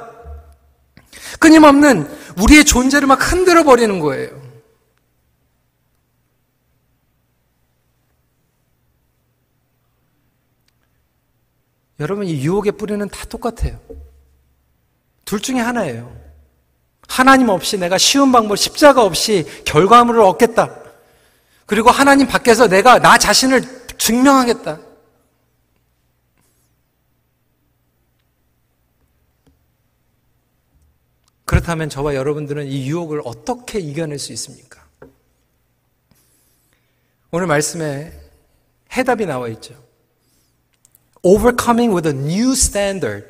끊임없는 1.39 2.05
우리의 2.37 2.65
존재를 2.65 3.07
막 3.07 3.31
흔들어 3.31 3.63
버리는 3.63 3.97
거예요. 4.01 4.40
여러분, 12.01 12.25
이 12.25 12.43
유혹의 12.43 12.73
뿌리는 12.73 13.07
다 13.09 13.25
똑같아요. 13.25 13.79
둘 15.23 15.39
중에 15.39 15.59
하나예요. 15.59 16.19
하나님 17.07 17.49
없이 17.49 17.77
내가 17.77 17.97
쉬운 17.97 18.31
방법, 18.31 18.55
십자가 18.55 19.03
없이 19.03 19.45
결과물을 19.65 20.19
얻겠다. 20.21 20.81
그리고 21.67 21.91
하나님 21.91 22.27
밖에서 22.27 22.67
내가 22.67 22.99
나 22.99 23.17
자신을 23.17 23.61
증명하겠다. 23.97 24.79
그렇다면 31.45 31.89
저와 31.89 32.15
여러분들은 32.15 32.65
이 32.65 32.89
유혹을 32.89 33.21
어떻게 33.25 33.79
이겨낼 33.79 34.17
수 34.17 34.33
있습니까? 34.33 34.87
오늘 37.29 37.45
말씀에 37.45 38.11
해답이 38.93 39.25
나와 39.25 39.49
있죠. 39.49 39.90
Overcoming 41.23 41.93
with 41.95 42.07
a 42.07 42.13
new 42.13 42.53
standard. 42.53 43.25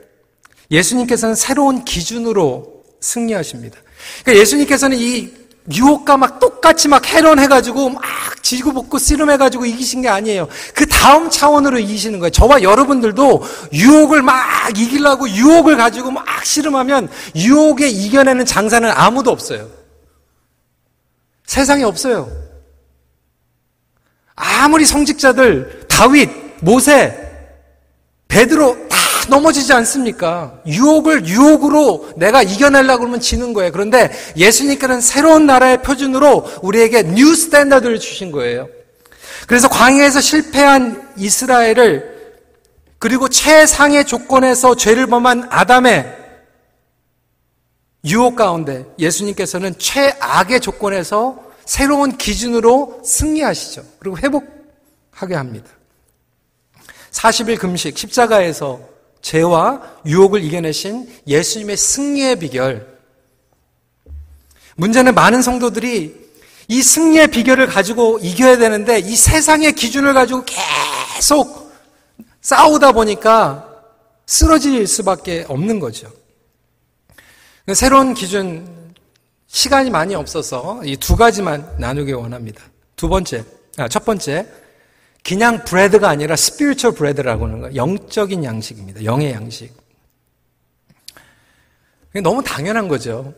예수님께서는 0.70 1.36
새로운 1.36 1.84
기준으로 1.84 2.84
승리하십니다. 3.02 3.78
그러니까 4.24 4.42
예수님께서는 4.42 4.98
이 4.98 5.42
유혹과 5.72 6.18
막 6.18 6.40
똑같이 6.40 6.88
막 6.88 7.06
해론해가지고 7.06 7.90
막 7.90 8.02
지고 8.42 8.72
볶고 8.74 8.98
씨름해가지고 8.98 9.66
이기신 9.66 10.02
게 10.02 10.10
아니에요. 10.10 10.48
그 10.74 10.88
다음 10.88 11.30
차원으로 11.30 11.78
이기시는 11.80 12.20
거예요. 12.20 12.32
저와 12.32 12.64
여러분들도 12.64 13.44
유혹을 13.74 14.22
막 14.24 14.78
이기려고 14.78 15.30
유혹을 15.30 15.78
가지고 15.78 16.12
막 16.12 16.26
씨름하면 16.44 17.10
유혹에 17.36 17.88
이겨내는 17.90 18.46
장사는 18.46 18.90
아무도 18.90 19.30
없어요. 19.30 19.70
세상에 21.46 21.84
없어요. 21.84 22.32
아무리 24.36 24.86
성직자들, 24.86 25.86
다윗, 25.88 26.30
모세, 26.62 27.31
베드로 28.32 28.88
다 28.88 28.98
넘어지지 29.28 29.74
않습니까? 29.74 30.58
유혹을 30.66 31.28
유혹으로 31.28 32.10
내가 32.16 32.42
이겨내려고 32.42 33.00
그러면 33.00 33.20
지는 33.20 33.54
거예요. 33.54 33.72
그런데 33.72 34.10
예수님께는 34.38 35.02
새로운 35.02 35.46
나라의 35.46 35.82
표준으로 35.82 36.48
우리에게 36.62 37.04
new 37.04 37.36
standard를 37.36 38.00
주신 38.00 38.32
거예요. 38.32 38.70
그래서 39.48 39.68
광야에서 39.68 40.22
실패한 40.22 41.14
이스라엘을 41.18 42.12
그리고 43.00 43.28
최상의 43.28 44.06
조건에서 44.06 44.76
죄를 44.76 45.08
범한 45.08 45.48
아담의 45.50 46.18
유혹 48.06 48.38
가운데 48.38 48.86
예수님께서는 48.98 49.76
최악의 49.78 50.62
조건에서 50.62 51.38
새로운 51.66 52.18
기준으로 52.18 53.02
승리하시죠. 53.04 53.84
그리고 54.00 54.18
회복하게 54.18 55.36
합니다. 55.36 55.70
40일 57.12 57.60
금식, 57.60 57.98
십자가에서 57.98 58.80
죄와 59.22 59.82
유혹을 60.06 60.44
이겨내신 60.44 61.08
예수님의 61.28 61.78
승리의 61.78 62.40
비결. 62.40 63.00
문제는 64.76 65.14
많은 65.14 65.42
성도들이 65.42 66.20
이 66.68 66.82
승리의 66.82 67.28
비결을 67.28 67.68
가지고 67.68 68.18
이겨야 68.22 68.58
되는데 68.58 69.00
이 69.00 69.16
세상의 69.16 69.74
기준을 69.74 70.14
가지고 70.14 70.44
계속 70.46 71.72
싸우다 72.42 72.94
보니까 72.94 73.68
쓰러질 74.26 74.88
수밖에 74.88 75.46
없는 75.50 75.80
거죠. 75.80 76.10
새로운 77.74 78.14
기준, 78.14 78.94
시간이 79.48 79.90
많이 79.90 80.16
없어서 80.16 80.82
이 80.86 80.96
두 80.96 81.16
가지만 81.18 81.70
나누기 81.78 82.14
원합니다. 82.14 82.64
두 82.96 83.10
번째, 83.10 83.44
아, 83.78 83.88
첫 83.90 84.06
번째, 84.06 84.48
그냥 85.24 85.64
브레드가 85.64 86.10
아니라 86.10 86.36
스피리처 86.36 86.92
브레드라고 86.92 87.46
하는 87.46 87.62
거예요. 87.62 87.76
영적인 87.76 88.44
양식입니다. 88.44 89.04
영의 89.04 89.32
양식. 89.34 89.72
너무 92.24 92.44
당연한 92.44 92.88
거죠. 92.88 93.34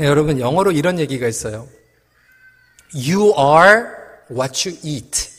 예, 0.00 0.04
여러분, 0.04 0.40
영어로 0.40 0.72
이런 0.72 0.98
얘기가 0.98 1.28
있어요. 1.28 1.68
You 2.94 3.34
are 3.38 3.84
what 4.30 4.68
you 4.68 4.78
eat. 4.82 5.30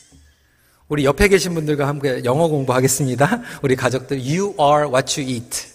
우리 0.88 1.04
옆에 1.04 1.28
계신 1.28 1.54
분들과 1.54 1.88
함께 1.88 2.22
영어 2.24 2.48
공부하겠습니다. 2.48 3.42
우리 3.62 3.74
가족들, 3.74 4.18
You 4.18 4.54
are 4.60 4.86
what 4.86 5.20
you 5.20 5.30
eat. 5.30 5.66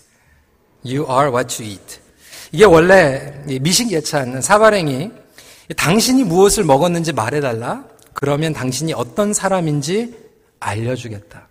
You 0.85 1.05
are 1.09 1.29
what 1.29 1.61
you 1.61 1.71
eat. 1.71 1.99
이게 2.51 2.63
원래 2.63 3.43
미식 3.61 3.91
예찬 3.91 4.41
사바랭이 4.41 5.11
당신이 5.75 6.23
무엇을 6.23 6.63
먹었는지 6.63 7.11
말해달라. 7.11 7.85
그러면 8.19 8.51
당신이 8.51 8.91
어떤 8.91 9.31
사람인지 9.31 10.13
알려주겠다. 10.59 11.47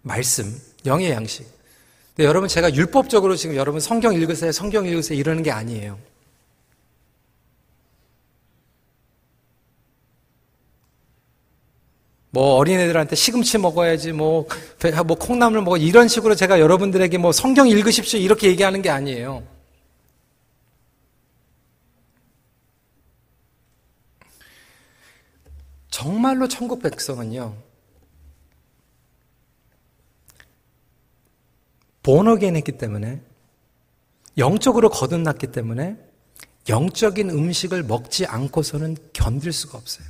말씀, 0.00 0.58
영의 0.86 1.10
양식. 1.10 1.46
근데 2.16 2.26
여러분 2.26 2.48
제가 2.48 2.74
율법적으로 2.74 3.36
지금 3.36 3.54
여러분 3.54 3.82
성경 3.82 4.14
읽으세요, 4.14 4.50
성경 4.50 4.86
읽으세요 4.86 5.18
이러는 5.18 5.42
게 5.42 5.50
아니에요. 5.50 5.98
뭐 12.30 12.54
어린애들한테 12.54 13.14
시금치 13.14 13.58
먹어야지 13.58 14.12
뭐, 14.12 14.46
뭐 15.06 15.16
콩나물 15.18 15.60
먹어 15.60 15.76
이런 15.76 16.08
식으로 16.08 16.34
제가 16.34 16.60
여러분들에게 16.60 17.18
뭐 17.18 17.32
성경 17.32 17.68
읽으십시오 17.68 18.18
이렇게 18.18 18.48
얘기하는 18.48 18.80
게 18.80 18.88
아니에요. 18.88 19.59
정말로 26.00 26.48
천국 26.48 26.80
백성은요. 26.80 27.54
본어겐 32.02 32.56
했기 32.56 32.72
때문에 32.72 33.20
영적으로 34.38 34.88
거듭났기 34.88 35.48
때문에 35.48 35.98
영적인 36.70 37.28
음식을 37.28 37.82
먹지 37.82 38.24
않고서는 38.24 38.96
견딜 39.12 39.52
수가 39.52 39.76
없어요. 39.76 40.06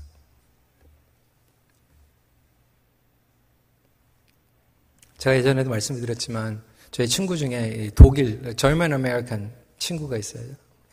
제가 5.19 5.35
예전에도 5.35 5.71
말씀드렸지만 5.71 6.63
저희 6.93 7.09
친구 7.09 7.37
중에 7.37 7.91
독일 7.97 8.55
German 8.55 8.93
American 8.93 9.53
친구가 9.81 10.19
있어요. 10.19 10.45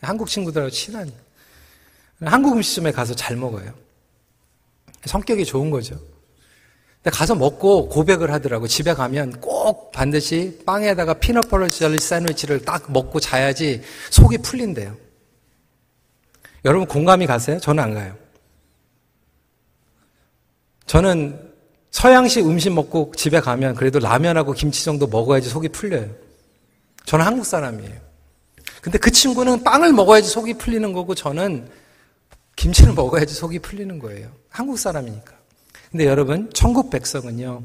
한국 0.02 0.28
친구들하고 0.28 0.72
친한 0.72 1.12
한국 2.20 2.54
음식점에 2.54 2.92
가서 2.92 3.14
잘 3.14 3.38
먹어요. 3.38 3.87
성격이 5.06 5.46
좋은 5.46 5.70
거죠. 5.70 6.00
근데 7.04 7.16
가서 7.16 7.36
먹고 7.36 7.90
고백을 7.90 8.32
하더라고. 8.32 8.68
집에 8.68 8.94
가면 8.94 9.40
꼭 9.40 9.92
반드시 9.92 10.60
빵에다가 10.66 11.14
peanut 11.16 11.43
butter 11.43 11.70
jelly 11.70 12.00
샌드위치를 12.00 12.66
딱 12.66 12.92
먹고 12.92 13.20
자야지 13.20 13.82
속이 14.10 14.40
풀린대요. 14.40 14.96
여러분 16.66 16.88
공감이 16.88 17.26
가세요? 17.28 17.60
저는 17.60 17.84
안 17.84 17.94
가요. 17.94 18.16
저는 20.86 21.48
서양식 21.92 22.46
음식 22.46 22.74
먹고 22.74 23.14
집에 23.16 23.40
가면 23.40 23.76
그래도 23.76 24.00
라면하고 24.00 24.54
김치 24.54 24.84
정도 24.84 25.08
먹어야지 25.08 25.50
속이 25.50 25.70
풀려요. 25.70 26.10
저는 27.06 27.26
한국 27.26 27.46
사람이에요. 27.46 28.08
근데 28.82 28.98
그 28.98 29.12
친구는 29.12 29.64
빵을 29.64 29.94
먹어야지 29.94 30.30
속이 30.30 30.56
풀리는 30.56 30.92
거고 30.94 31.16
저는 31.16 31.70
김치를 32.58 32.93
먹어야지 32.93 33.34
속이 33.34 33.60
풀리는 33.60 33.98
거예요. 34.00 34.30
한국 34.50 34.78
사람이니까. 34.78 35.34
근데 35.89 36.06
여러분, 36.06 36.50
천국 36.54 36.89
백성은요, 36.89 37.63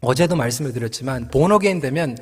어제도 0.00 0.36
말씀을 0.36 0.72
드렸지만, 0.72 1.28
본어게인 1.28 1.80
되면 1.80 2.16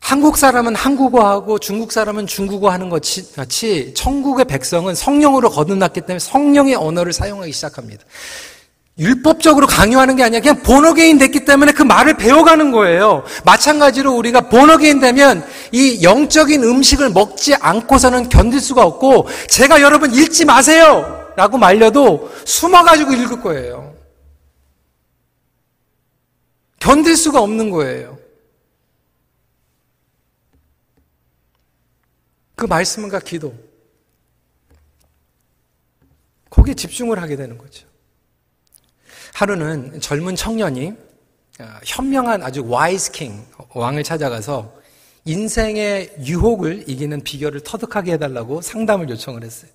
한국 0.00 0.36
사람은 0.36 0.74
한국어하고 0.74 1.58
중국 1.58 1.90
사람은 1.90 2.26
중국어 2.26 2.68
하는 2.68 2.90
것 2.90 3.02
같이 3.34 3.94
천국의 3.94 4.44
백성은 4.44 4.94
성령으로 4.94 5.48
거듭났기 5.48 6.02
때문에 6.02 6.18
성령의 6.18 6.74
언어를 6.74 7.14
사용하기 7.14 7.50
시작합니다. 7.52 8.04
율법적으로 8.96 9.66
강요하는 9.66 10.14
게 10.14 10.22
아니라 10.22 10.40
그냥 10.40 10.62
born 10.62 10.87
again 10.87 11.18
됐기 11.18 11.44
때문에 11.44 11.72
그 11.72 11.82
말을 11.82 12.16
배워가는 12.16 12.70
거예요. 12.70 13.24
마찬가지로 13.44 14.12
우리가 14.14 14.48
born 14.48 14.71
again 14.71 15.00
되면 15.00 15.44
이 15.72 16.02
영적인 16.02 16.62
음식을 16.62 17.10
먹지 17.10 17.54
않고서는 17.56 18.28
견딜 18.28 18.60
수가 18.60 18.84
없고 18.84 19.28
제가 19.48 19.80
여러분 19.80 20.14
읽지 20.14 20.44
마세요! 20.44 21.22
라고 21.36 21.58
말려도 21.58 22.32
숨어가지고 22.44 23.12
읽을 23.12 23.40
거예요. 23.40 23.96
견딜 26.78 27.16
수가 27.16 27.40
없는 27.40 27.70
거예요. 27.70 28.18
그 32.54 32.66
말씀과 32.66 33.18
기도. 33.18 33.52
거기에 36.50 36.74
집중을 36.74 37.20
하게 37.20 37.34
되는 37.34 37.58
거죠. 37.58 37.88
하루는 39.34 40.00
젊은 40.00 40.36
청년이 40.36 40.94
어, 41.60 41.64
현명한 41.84 42.42
아주 42.42 42.64
와이스 42.66 43.12
킹 43.12 43.44
왕을 43.74 44.04
찾아가서 44.04 44.72
인생의 45.24 46.14
유혹을 46.20 46.84
이기는 46.86 47.20
비결을 47.22 47.60
터득하게 47.60 48.12
해달라고 48.12 48.62
상담을 48.62 49.08
요청을 49.10 49.42
했어요. 49.42 49.70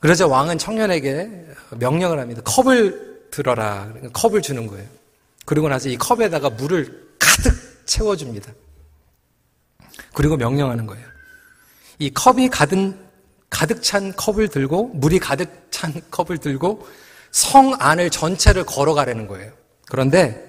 그러자 0.00 0.26
왕은 0.26 0.56
청년에게 0.56 1.46
명령을 1.78 2.18
합니다. 2.18 2.40
컵을 2.44 3.28
들어라. 3.30 3.92
컵을 4.12 4.40
주는 4.40 4.66
거예요. 4.66 4.86
그리고 5.44 5.68
나서 5.68 5.88
이 5.88 5.96
컵에다가 5.96 6.50
물을 6.50 7.08
가득 7.18 7.52
채워줍니다. 7.84 8.52
그리고 10.14 10.36
명령하는 10.36 10.86
거예요. 10.86 11.04
이 11.98 12.10
컵이 12.10 12.48
가득, 12.48 12.94
가득 13.50 13.82
찬 13.82 14.12
컵을 14.14 14.48
들고, 14.48 14.88
물이 14.94 15.18
가득 15.18 15.66
찬 15.70 15.92
컵을 16.10 16.38
들고, 16.38 16.86
성 17.30 17.74
안을 17.78 18.10
전체를 18.10 18.64
걸어가라는 18.64 19.26
거예요. 19.26 19.52
그런데 19.86 20.48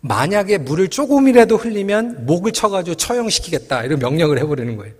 만약에 0.00 0.58
물을 0.58 0.88
조금이라도 0.88 1.56
흘리면 1.56 2.26
목을 2.26 2.52
쳐가지고 2.52 2.96
처형시키겠다. 2.96 3.84
이런 3.84 3.98
명령을 3.98 4.38
해버리는 4.38 4.76
거예요. 4.76 4.94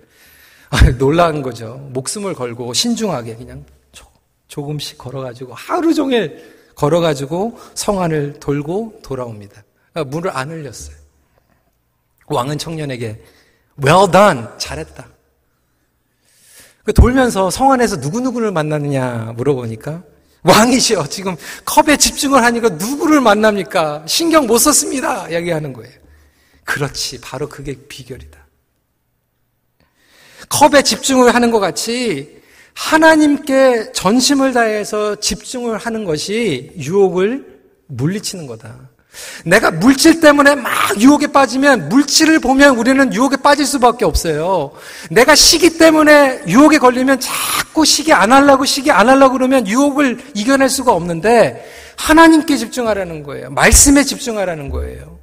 아, 0.69 0.91
놀라운 0.97 1.41
거죠. 1.41 1.75
목숨을 1.91 2.33
걸고 2.33 2.73
신중하게 2.73 3.35
그냥 3.35 3.65
조금씩 4.47 4.97
걸어가지고 4.97 5.53
하루 5.53 5.93
종일 5.93 6.55
걸어가지고 6.75 7.57
성 7.73 8.01
안을 8.01 8.39
돌고 8.39 8.99
돌아옵니다. 9.03 9.63
아, 9.93 10.03
물을 10.03 10.31
안 10.35 10.49
흘렸어요. 10.49 10.95
왕은 12.27 12.57
청년에게 12.57 13.21
well 13.83 14.11
done 14.11 14.45
잘했다. 14.57 15.07
그 16.83 16.93
돌면서 16.93 17.49
성 17.49 17.71
안에서 17.71 17.97
누구누구를 17.97 18.51
만나느냐 18.51 19.33
물어보니까 19.35 20.03
왕이시여 20.43 21.07
지금 21.07 21.35
컵에 21.65 21.97
집중을 21.97 22.43
하니까 22.43 22.69
누구를 22.69 23.21
만납니까? 23.21 24.03
신경 24.07 24.47
못 24.47 24.57
썼습니다. 24.57 25.29
이야기하는 25.29 25.73
거예요. 25.73 25.93
그렇지. 26.63 27.21
바로 27.21 27.47
그게 27.47 27.75
비결이다. 27.87 28.39
컵에 30.49 30.81
집중을 30.81 31.33
하는 31.33 31.51
것 31.51 31.59
같이 31.59 32.41
하나님께 32.73 33.91
전심을 33.93 34.53
다해서 34.53 35.15
집중을 35.15 35.77
하는 35.77 36.05
것이 36.05 36.71
유혹을 36.77 37.61
물리치는 37.87 38.47
거다. 38.47 38.90
내가 39.45 39.71
물질 39.71 40.19
때문에 40.19 40.55
막 40.55 40.71
유혹에 40.99 41.27
빠지면 41.27 41.89
물질을 41.89 42.39
보면 42.39 42.77
우리는 42.77 43.13
유혹에 43.13 43.37
빠질 43.37 43.65
수밖에 43.65 44.05
없어요. 44.05 44.71
내가 45.09 45.35
시기 45.35 45.77
때문에 45.77 46.43
유혹에 46.47 46.77
걸리면 46.77 47.19
자꾸 47.19 47.85
시기 47.85 48.13
안 48.13 48.31
하려고 48.31 48.65
시기 48.65 48.91
안 48.91 49.09
하려고 49.09 49.33
그러면 49.33 49.67
유혹을 49.67 50.31
이겨낼 50.33 50.69
수가 50.69 50.93
없는데 50.93 51.69
하나님께 51.97 52.57
집중하라는 52.57 53.23
거예요. 53.23 53.49
말씀에 53.51 54.03
집중하라는 54.03 54.69
거예요. 54.69 55.19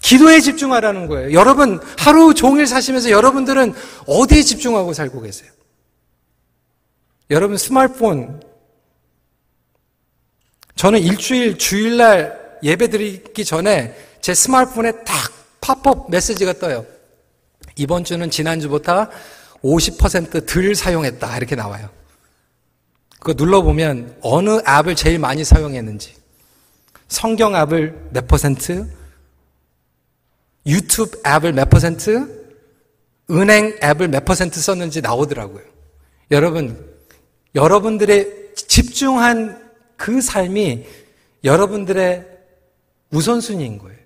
기도에 0.00 0.40
집중하라는 0.40 1.06
거예요. 1.06 1.32
여러분, 1.32 1.80
하루 1.98 2.34
종일 2.34 2.66
사시면서 2.66 3.10
여러분들은 3.10 3.74
어디에 4.06 4.42
집중하고 4.42 4.94
살고 4.94 5.20
계세요? 5.20 5.50
여러분, 7.30 7.56
스마트폰. 7.56 8.42
저는 10.76 11.00
일주일, 11.00 11.58
주일날 11.58 12.41
예배 12.62 12.88
드리기 12.88 13.44
전에 13.44 13.94
제 14.20 14.34
스마트폰에 14.34 15.04
딱 15.04 15.32
팝업 15.60 16.10
메시지가 16.10 16.54
떠요. 16.54 16.86
이번 17.76 18.04
주는 18.04 18.30
지난주보다 18.30 19.10
50%덜 19.62 20.74
사용했다. 20.74 21.36
이렇게 21.36 21.54
나와요. 21.54 21.88
그거 23.18 23.34
눌러보면 23.34 24.16
어느 24.20 24.60
앱을 24.68 24.96
제일 24.96 25.18
많이 25.18 25.44
사용했는지, 25.44 26.14
성경 27.06 27.54
앱을 27.54 28.08
몇 28.10 28.26
퍼센트, 28.26 28.88
유튜브 30.66 31.20
앱을 31.26 31.52
몇 31.52 31.70
퍼센트, 31.70 32.42
은행 33.30 33.78
앱을 33.82 34.08
몇 34.08 34.24
퍼센트 34.24 34.60
썼는지 34.60 35.00
나오더라고요. 35.00 35.62
여러분, 36.32 36.92
여러분들의 37.54 38.54
집중한 38.56 39.70
그 39.96 40.20
삶이 40.20 40.84
여러분들의 41.44 42.31
우선순위인 43.12 43.78
거예요. 43.78 43.98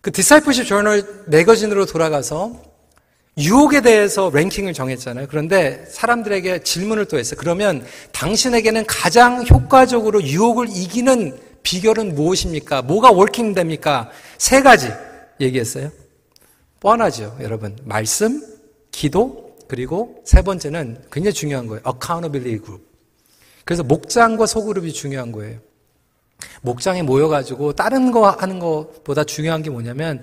그 0.00 0.12
Discipleship 0.12 0.66
Journal 0.66 1.24
magazine으로 1.28 1.86
돌아가서 1.86 2.60
유혹에 3.38 3.80
대해서 3.80 4.30
랭킹을 4.32 4.74
정했잖아요. 4.74 5.26
그런데 5.28 5.84
사람들에게 5.88 6.62
질문을 6.62 7.06
또 7.06 7.18
했어요. 7.18 7.36
그러면 7.38 7.84
당신에게는 8.12 8.84
가장 8.86 9.44
효과적으로 9.46 10.22
유혹을 10.22 10.68
이기는 10.68 11.38
비결은 11.62 12.14
무엇입니까? 12.14 12.82
뭐가 12.82 13.10
working 13.10 13.54
됩니까? 13.54 14.10
세 14.38 14.62
가지 14.62 14.92
얘기했어요. 15.40 15.90
뻔하죠, 16.80 17.38
여러분. 17.40 17.76
말씀, 17.82 18.42
기도, 18.92 19.56
그리고 19.66 20.22
세 20.24 20.42
번째는 20.42 21.06
굉장히 21.10 21.32
중요한 21.32 21.66
거예요. 21.66 21.82
accountability 21.86 22.62
group. 22.62 22.93
그래서 23.64 23.82
목장과 23.82 24.46
소그룹이 24.46 24.92
중요한 24.92 25.32
거예요. 25.32 25.58
목장에 26.62 27.02
모여가지고 27.02 27.74
다른 27.74 28.10
거 28.10 28.30
하는 28.30 28.58
것보다 28.58 29.24
중요한 29.24 29.62
게 29.62 29.70
뭐냐면 29.70 30.22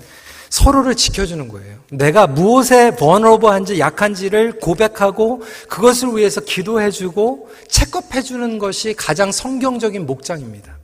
서로를 0.50 0.96
지켜주는 0.96 1.48
거예요. 1.48 1.80
내가 1.92 2.28
무엇에 2.28 2.96
번너버한지 2.96 3.80
약한지를 3.80 4.60
고백하고 4.60 5.44
그것을 5.70 6.16
위해서 6.18 6.42
기도해주고 6.42 7.50
체크해주는 7.70 8.60
것이 8.60 8.94
가장 8.94 9.32
성경적인 9.32 10.06
목장입니다. 10.06 10.78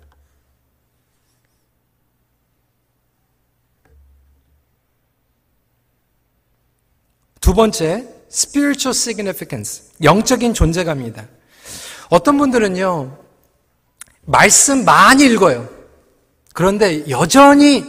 두 7.41 7.53
번째, 7.53 8.07
spiritual 8.29 8.91
significance. 8.91 9.83
영적인 10.03 10.53
존재감입니다. 10.53 11.27
어떤 12.09 12.37
분들은요, 12.37 13.17
말씀 14.25 14.85
많이 14.85 15.25
읽어요. 15.25 15.67
그런데 16.53 17.03
여전히 17.09 17.85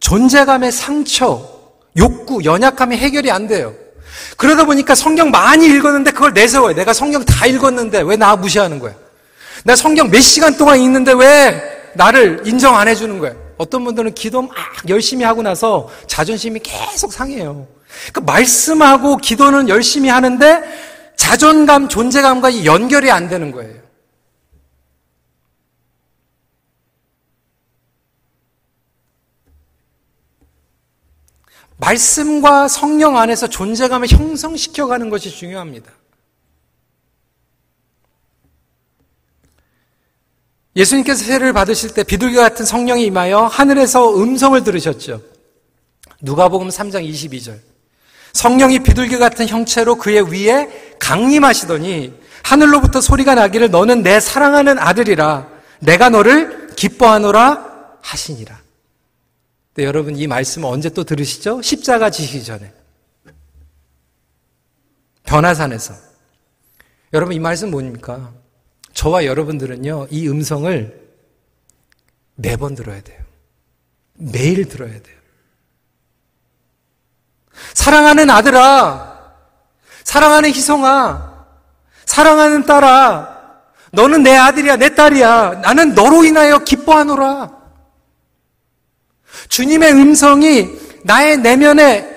존재감의 0.00 0.72
상처, 0.72 1.48
욕구, 1.96 2.44
연약함이 2.44 2.96
해결이 2.96 3.30
안 3.30 3.46
돼요. 3.46 3.74
그러다 4.36 4.64
보니까 4.64 4.94
성경 4.94 5.30
많이 5.30 5.66
읽었는데 5.66 6.10
그걸 6.10 6.32
내세워요. 6.34 6.74
내가 6.74 6.92
성경 6.92 7.24
다 7.24 7.46
읽었는데 7.46 8.02
왜 8.02 8.16
나 8.16 8.36
무시하는 8.36 8.78
거야? 8.78 8.94
나 9.64 9.76
성경 9.76 10.10
몇 10.10 10.20
시간 10.20 10.56
동안 10.56 10.80
읽는데 10.80 11.12
왜 11.12 11.62
나를 11.94 12.42
인정 12.44 12.76
안 12.76 12.88
해주는 12.88 13.18
거야? 13.18 13.32
어떤 13.58 13.84
분들은 13.84 14.14
기도 14.14 14.42
막 14.42 14.54
열심히 14.88 15.24
하고 15.24 15.42
나서 15.42 15.88
자존심이 16.06 16.60
계속 16.60 17.12
상해요. 17.12 17.66
그 18.12 18.20
말씀하고 18.20 19.18
기도는 19.18 19.68
열심히 19.68 20.08
하는데 20.08 20.62
자존감, 21.16 21.88
존재감과 21.88 22.64
연결이 22.64 23.10
안 23.10 23.28
되는 23.28 23.52
거예요. 23.52 23.82
말씀과 31.78 32.68
성령 32.68 33.16
안에서 33.16 33.48
존재감을 33.48 34.08
형성시켜가는 34.08 35.10
것이 35.10 35.30
중요합니다. 35.30 35.90
예수님께서 40.76 41.24
세례를 41.24 41.52
받으실 41.52 41.92
때 41.92 42.02
비둘기 42.02 42.36
같은 42.36 42.64
성령이 42.64 43.04
임하여 43.06 43.46
하늘에서 43.46 44.16
음성을 44.16 44.62
들으셨죠. 44.62 45.22
누가복음 46.22 46.68
3장 46.68 47.06
22절. 47.06 47.71
성령이 48.32 48.80
비둘기 48.80 49.18
같은 49.18 49.46
형체로 49.46 49.96
그의 49.96 50.32
위에 50.32 50.96
강림하시더니 50.98 52.20
하늘로부터 52.42 53.00
소리가 53.00 53.34
나기를 53.34 53.70
너는 53.70 54.02
내 54.02 54.20
사랑하는 54.20 54.78
아들이라 54.78 55.48
내가 55.80 56.08
너를 56.08 56.68
기뻐하노라 56.76 57.98
하시니라. 58.00 58.60
네, 59.74 59.84
여러분 59.84 60.16
이 60.16 60.26
말씀 60.26 60.64
언제 60.64 60.90
또 60.90 61.04
들으시죠? 61.04 61.62
십자가 61.62 62.10
지시기 62.10 62.44
전에. 62.44 62.72
변화산에서. 65.24 65.94
여러분 67.12 67.34
이 67.34 67.38
말씀 67.38 67.70
뭡니까? 67.70 68.32
저와 68.92 69.24
여러분들은요, 69.24 70.08
이 70.10 70.28
음성을 70.28 71.00
매번 72.34 72.74
들어야 72.74 73.00
돼요. 73.00 73.22
매일 74.14 74.68
들어야 74.68 74.92
돼요. 74.92 75.21
사랑하는 77.74 78.30
아들아, 78.30 79.18
사랑하는 80.04 80.50
희성아, 80.50 81.32
사랑하는 82.04 82.66
딸아, 82.66 83.32
너는 83.92 84.22
내 84.22 84.36
아들이야, 84.36 84.76
내 84.76 84.94
딸이야. 84.94 85.60
나는 85.62 85.94
너로 85.94 86.24
인하여 86.24 86.58
기뻐하노라. 86.58 87.50
주님의 89.48 89.92
음성이 89.92 90.70
나의 91.04 91.38
내면에 91.38 92.10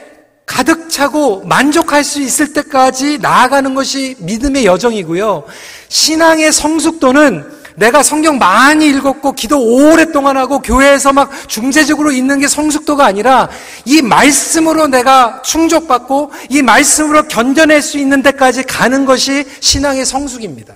가득 0.45 0.89
차고 0.89 1.43
만족할 1.45 2.03
수 2.03 2.21
있을 2.21 2.53
때까지 2.53 3.17
나아가는 3.17 3.73
것이 3.73 4.15
믿음의 4.19 4.65
여정이고요. 4.65 5.43
신앙의 5.89 6.51
성숙도는 6.51 7.54
내가 7.75 8.03
성경 8.03 8.37
많이 8.37 8.87
읽었고 8.87 9.33
기도 9.33 9.59
오랫동안 9.59 10.37
하고 10.37 10.59
교회에서 10.59 11.13
막 11.13 11.31
중재적으로 11.47 12.11
있는 12.11 12.39
게 12.39 12.47
성숙도가 12.47 13.05
아니라 13.05 13.49
이 13.85 14.01
말씀으로 14.01 14.87
내가 14.87 15.41
충족받고 15.41 16.31
이 16.49 16.61
말씀으로 16.61 17.27
견뎌낼 17.27 17.81
수 17.81 17.97
있는 17.97 18.21
데까지 18.21 18.63
가는 18.63 19.05
것이 19.05 19.45
신앙의 19.59 20.05
성숙입니다. 20.05 20.73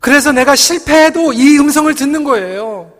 그래서 0.00 0.32
내가 0.32 0.54
실패해도 0.54 1.32
이 1.32 1.58
음성을 1.58 1.94
듣는 1.94 2.24
거예요. 2.24 2.92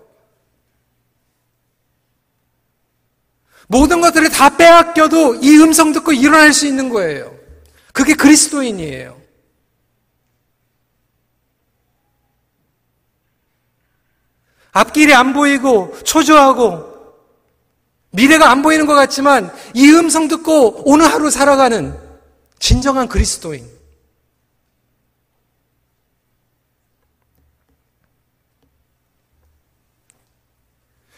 모든 3.66 4.01
것들을 4.01 4.30
다 4.30 4.57
빼앗겨도 4.57 5.36
이 5.42 5.59
음성 5.59 5.92
듣고 5.92 6.12
일어날 6.12 6.55
수 6.55 6.66
있는 6.66 6.88
거예요. 6.88 7.34
그게 7.95 8.12
그리스도인이에요. 8.14 9.16
앞길이 14.72 15.14
안 15.14 15.32
보이고 15.32 15.97
초조하고 16.03 16.92
미래가 18.11 18.51
안 18.51 18.62
보이는 18.62 18.86
것 18.86 18.95
같지만 18.95 19.55
이 19.74 19.88
음성 19.92 20.26
듣고 20.26 20.82
오늘 20.84 21.07
하루 21.07 21.30
살아가는 21.30 21.97
진정한 22.59 23.07
그리스도인. 23.07 23.64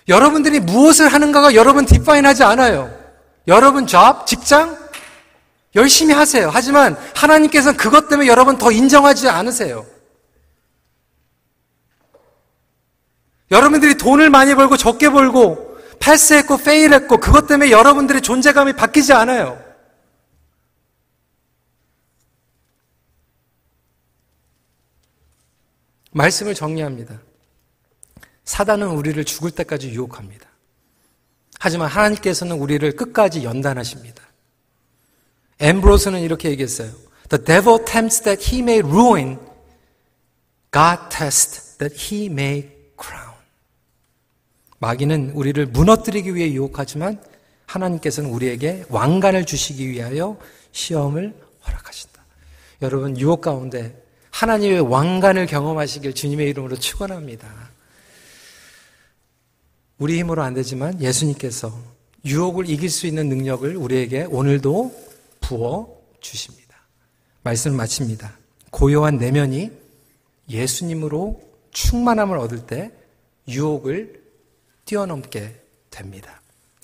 여러분들이 0.08 0.60
무엇을 0.60 1.08
하는가가 1.08 1.54
여러분 1.54 1.86
디파인하지 1.86 2.44
않아요. 2.44 2.94
여러분 3.48 3.86
잡, 3.86 4.26
직장 4.26 4.85
열심히 5.76 6.14
하세요. 6.14 6.50
하지만 6.52 6.96
하나님께서는 7.14 7.76
그것 7.76 8.08
때문에 8.08 8.28
여러분 8.28 8.58
더 8.58 8.72
인정하지 8.72 9.28
않으세요. 9.28 9.86
여러분들이 13.50 13.96
돈을 13.96 14.30
많이 14.30 14.54
벌고 14.54 14.76
적게 14.76 15.10
벌고 15.10 15.76
패스했고 16.00 16.56
페일했고 16.56 17.18
그것 17.18 17.46
때문에 17.46 17.70
여러분들의 17.70 18.22
존재감이 18.22 18.72
바뀌지 18.72 19.12
않아요. 19.12 19.62
말씀을 26.12 26.54
정리합니다. 26.54 27.20
사단은 28.44 28.88
우리를 28.88 29.22
죽을 29.24 29.50
때까지 29.50 29.90
유혹합니다. 29.90 30.48
하지만 31.58 31.88
하나님께서는 31.88 32.56
우리를 32.56 32.90
끝까지 32.96 33.44
연단하십니다. 33.44 34.22
엠브로스는 35.60 36.20
이렇게 36.20 36.50
얘기했어요. 36.50 36.90
The 37.28 37.44
devil 37.44 37.84
tempts 37.84 38.22
that 38.22 38.42
he 38.52 38.62
may 38.62 38.80
ruin. 38.80 39.38
God 40.70 41.08
tests 41.10 41.78
that 41.78 41.96
he 41.96 42.26
may 42.26 42.68
crown. 43.00 43.34
마귀는 44.78 45.30
우리를 45.34 45.66
무너뜨리기 45.66 46.34
위해 46.34 46.52
유혹하지만 46.52 47.20
하나님께서는 47.66 48.30
우리에게 48.30 48.84
왕관을 48.88 49.44
주시기 49.46 49.88
위하여 49.88 50.38
시험을 50.72 51.34
허락하신다. 51.66 52.24
여러분 52.82 53.18
유혹 53.18 53.40
가운데 53.40 54.02
하나님의 54.30 54.80
왕관을 54.80 55.46
경험하시길 55.46 56.14
주님의 56.14 56.50
이름으로 56.50 56.76
축원합니다. 56.76 57.48
우리 59.98 60.18
힘으로 60.18 60.42
안 60.42 60.52
되지만 60.52 61.00
예수님께서 61.00 61.72
유혹을 62.24 62.68
이길 62.68 62.90
수 62.90 63.06
있는 63.06 63.30
능력을 63.30 63.76
우리에게 63.76 64.24
오늘도 64.24 65.05
부어 65.46 66.02
주십니다. 66.20 66.76
말씀을 67.44 67.76
마칩니다. 67.76 68.36
고요한 68.72 69.16
내면이 69.16 69.70
예수님으로 70.48 71.40
충만함을 71.70 72.36
얻을 72.36 72.66
때 72.66 72.92
유혹을 73.46 74.24
뛰어넘게 74.84 75.54
됩니다. 75.90 76.40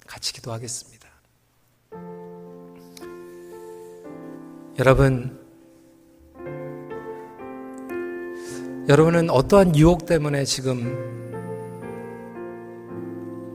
같이 0.06 0.32
기도하겠습니다. 0.32 1.08
여러분, 4.78 5.40
여러분은 8.88 9.30
어떠한 9.30 9.76
유혹 9.76 10.06
때문에 10.06 10.44
지금 10.44 11.10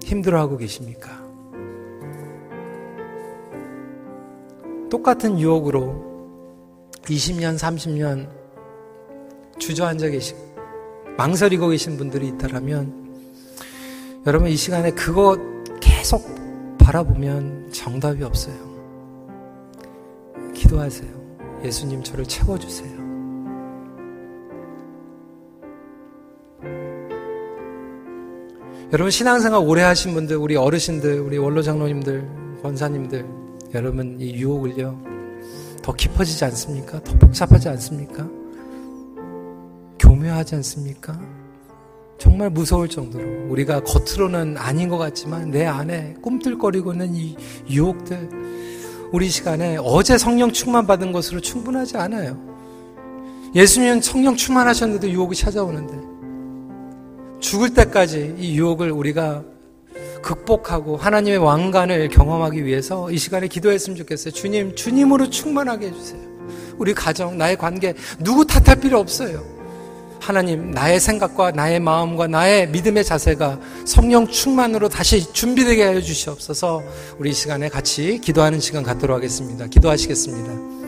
힘들어하고 0.03 0.57
계십니까? 0.57 1.16
똑같은 4.89 5.39
유혹으로 5.39 6.07
20년, 7.03 7.57
30년 7.57 8.29
주저앉아 9.59 10.09
계시고 10.09 10.39
망설이고 11.17 11.69
계신 11.69 11.97
분들이 11.97 12.27
있다면 12.27 13.07
여러분 14.25 14.49
이 14.49 14.55
시간에 14.55 14.91
그거 14.91 15.37
계속 15.79 16.23
바라보면 16.77 17.71
정답이 17.71 18.23
없어요. 18.23 18.55
기도하세요. 20.53 21.09
예수님 21.63 22.03
저를 22.03 22.25
채워주세요. 22.25 23.07
여러분 28.93 29.11
신앙생활 29.11 29.61
오래 29.65 29.81
하신 29.81 30.13
분들, 30.13 30.37
우리 30.37 30.55
어르신들, 30.55 31.19
우리 31.19 31.37
원로 31.37 31.61
장로님들, 31.61 32.61
권사님들, 32.61 33.46
여러분 33.77 34.17
이 34.19 34.33
유혹을요 34.33 34.99
더 35.83 35.93
깊어지지 35.93 36.43
않습니까? 36.45 36.99
더 37.03 37.15
복잡하지 37.19 37.69
않습니까? 37.69 38.27
교묘하지 39.99 40.55
않습니까? 40.55 41.21
정말 42.17 42.49
무서울 42.49 42.89
정도로 42.89 43.49
우리가 43.49 43.83
겉으로는 43.83 44.57
아닌 44.57 44.89
것 44.89 44.97
같지만 44.97 45.51
내 45.51 45.67
안에 45.67 46.15
꿈틀거리고 46.23 46.93
있는 46.93 47.13
이 47.13 47.37
유혹들 47.69 49.09
우리 49.11 49.29
시간에 49.29 49.77
어제 49.79 50.17
성령 50.17 50.51
충만 50.51 50.87
받은 50.87 51.11
것으로 51.11 51.39
충분하지 51.39 51.97
않아요. 51.97 52.35
예수님은 53.53 54.01
성령 54.01 54.35
충만하셨는데도 54.35 55.13
유혹이 55.13 55.35
찾아오는데 55.35 55.93
죽을 57.39 57.75
때까지 57.75 58.37
이 58.39 58.57
유혹을 58.57 58.91
우리가 58.91 59.43
극복하고 60.27 60.97
하나님의 60.97 61.37
왕관을 61.37 62.09
경험하기 62.09 62.65
위해서 62.65 63.09
이 63.11 63.17
시간에 63.17 63.47
기도했으면 63.47 63.95
좋겠어요. 63.97 64.33
주님, 64.33 64.75
주님으로 64.75 65.29
충만하게 65.29 65.87
해주세요. 65.87 66.21
우리 66.77 66.93
가정, 66.93 67.37
나의 67.37 67.57
관계, 67.57 67.93
누구 68.19 68.45
탓할 68.45 68.81
필요 68.81 68.99
없어요. 68.99 69.41
하나님, 70.19 70.71
나의 70.71 70.99
생각과 70.99 71.51
나의 71.51 71.79
마음과 71.79 72.27
나의 72.27 72.69
믿음의 72.69 73.05
자세가 73.05 73.59
성령 73.85 74.27
충만으로 74.27 74.89
다시 74.89 75.31
준비되게 75.31 75.87
해 75.87 76.01
주시옵소서 76.01 76.83
우리 77.17 77.29
이 77.29 77.33
시간에 77.33 77.69
같이 77.69 78.19
기도하는 78.21 78.59
시간 78.59 78.83
갖도록 78.83 79.15
하겠습니다. 79.15 79.67
기도하시겠습니다. 79.67 80.86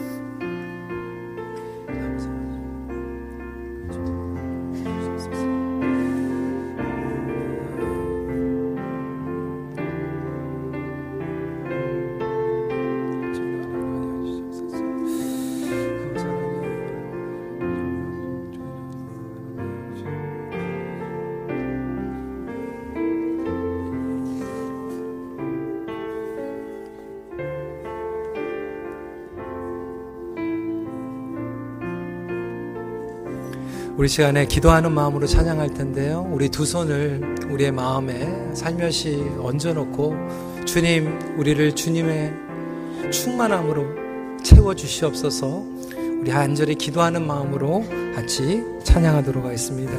우리 34.00 34.08
시간에 34.08 34.46
기도하는 34.46 34.94
마음으로 34.94 35.28
찬양할 35.28 35.74
텐데요. 35.74 36.26
우리 36.32 36.48
두 36.48 36.66
손을 36.66 37.36
우리의 37.50 37.74
마음에 37.74 38.34
살며시 38.56 39.22
얹어놓고 39.42 40.16
주님, 40.64 41.36
우리를 41.38 41.76
주님의 41.76 42.32
충만함으로 43.12 44.38
채워 44.42 44.74
주시옵소서 44.74 45.66
우리 46.22 46.32
한절히 46.32 46.76
기도하는 46.76 47.28
마음으로 47.28 47.84
같이 48.16 48.64
찬양하도록 48.86 49.44
하겠습니다. 49.44 49.92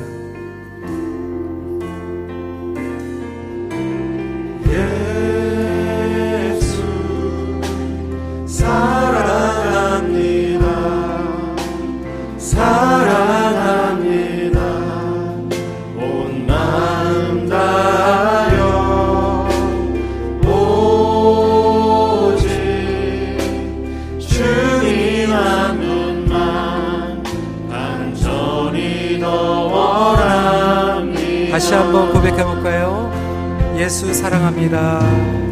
예 4.68 5.09
다. 31.70 31.76
다시 31.76 31.82
한번 31.84 32.12
고백해 32.12 32.44
볼까요? 32.44 33.12
예수 33.76 34.12
사랑합니다. 34.12 35.49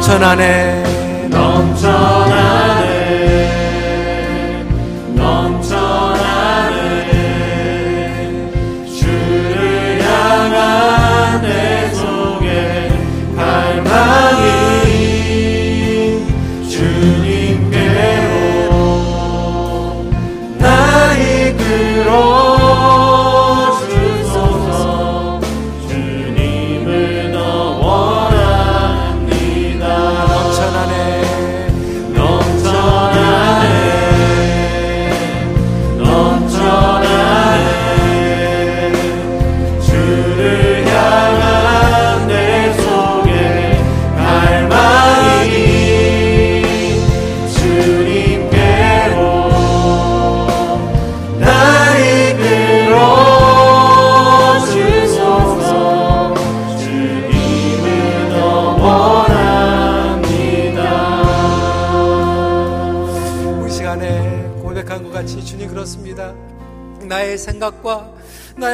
넘쳐나네. 0.00 1.28
넘쳐 1.28 2.19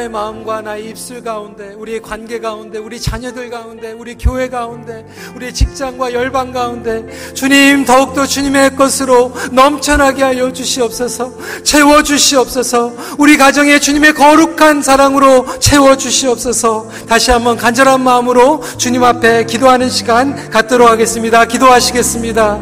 나의 0.06 0.08
마음과 0.08 0.62
나의 0.62 0.90
입술 0.90 1.22
가운데, 1.22 1.74
우리의 1.76 2.00
관계 2.00 2.38
가운데, 2.38 2.78
우리 2.78 3.00
자녀들 3.00 3.50
가운데, 3.50 3.92
우리 3.92 4.16
교회 4.16 4.48
가운데, 4.48 5.04
우리 5.34 5.52
직장과 5.52 6.12
열방 6.12 6.52
가운데, 6.52 7.04
주님 7.34 7.84
더욱더 7.84 8.26
주님의 8.26 8.76
것으로 8.76 9.32
넘쳐나게 9.52 10.22
하여 10.22 10.52
주시옵소서, 10.52 11.32
채워 11.64 12.02
주시옵소서, 12.02 12.92
우리 13.18 13.36
가정에 13.36 13.78
주님의 13.78 14.14
거룩한 14.14 14.82
사랑으로 14.82 15.58
채워 15.58 15.96
주시옵소서, 15.96 16.88
다시 17.08 17.30
한번 17.30 17.56
간절한 17.56 18.00
마음으로 18.00 18.62
주님 18.78 19.02
앞에 19.02 19.44
기도하는 19.46 19.90
시간 19.90 20.50
갖도록 20.50 20.88
하겠습니다. 20.88 21.44
기도하시겠습니다. 21.44 22.60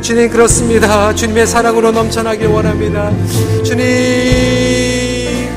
주님 0.00 0.30
그렇습니다. 0.30 1.14
주님의 1.14 1.46
사랑으로 1.46 1.90
넘쳐나길 1.90 2.46
원합니다. 2.46 3.10
주님 3.64 4.45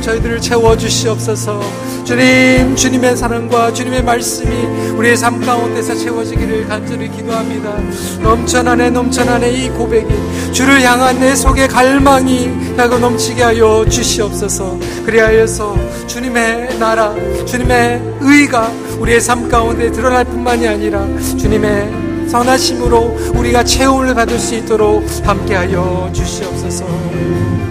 저희들을 0.10 0.42
채워 0.42 0.76
주시옵소서. 0.76 1.62
주님, 2.04 2.76
주님의 2.76 3.16
사랑과 3.16 3.72
주님의 3.72 4.04
말씀이 4.04 4.50
우리의 4.98 5.16
삶 5.16 5.40
가운데서 5.40 5.94
채워지기를 5.96 6.68
간절히 6.68 7.10
기도합니다. 7.12 7.78
넘쳐나네, 8.24 8.90
넘쳐나네 8.90 9.52
이 9.52 9.70
고백이 9.70 10.08
주를 10.52 10.82
향한 10.82 11.20
내 11.20 11.36
속의 11.36 11.68
갈망이 11.68 12.48
나고 12.76 12.98
넘치게 12.98 13.44
하여 13.44 13.86
주시옵소서. 13.88 14.80
그리하여서 15.06 15.78
주님의 16.08 16.80
나라, 16.80 17.14
주님의 17.46 18.02
의가 18.22 18.72
우리의 19.00 19.22
삶 19.22 19.48
가운데 19.48 19.92
드러날 19.92 20.26
뿐만이 20.26 20.68
아니라 20.68 21.06
주님의 21.38 22.30
선하심으로 22.30 23.34
우리가 23.36 23.64
채움을 23.64 24.16
받을 24.16 24.40
수 24.40 24.56
있도록 24.56 25.06
함께하여 25.24 26.10
주시옵소서. 26.14 27.69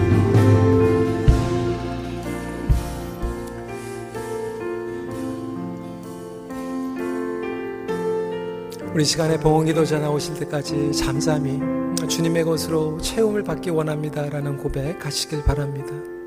우리 8.99 9.05
시간에 9.05 9.39
봉헌기도자 9.39 9.97
나오실 9.99 10.39
때까지 10.39 10.91
잠잠히 10.91 11.61
주님의 12.09 12.43
것으로 12.43 12.99
채움을 12.99 13.45
받기 13.45 13.69
원합니다라는 13.69 14.57
고백 14.57 15.05
하시길 15.05 15.45
바랍니다. 15.45 16.18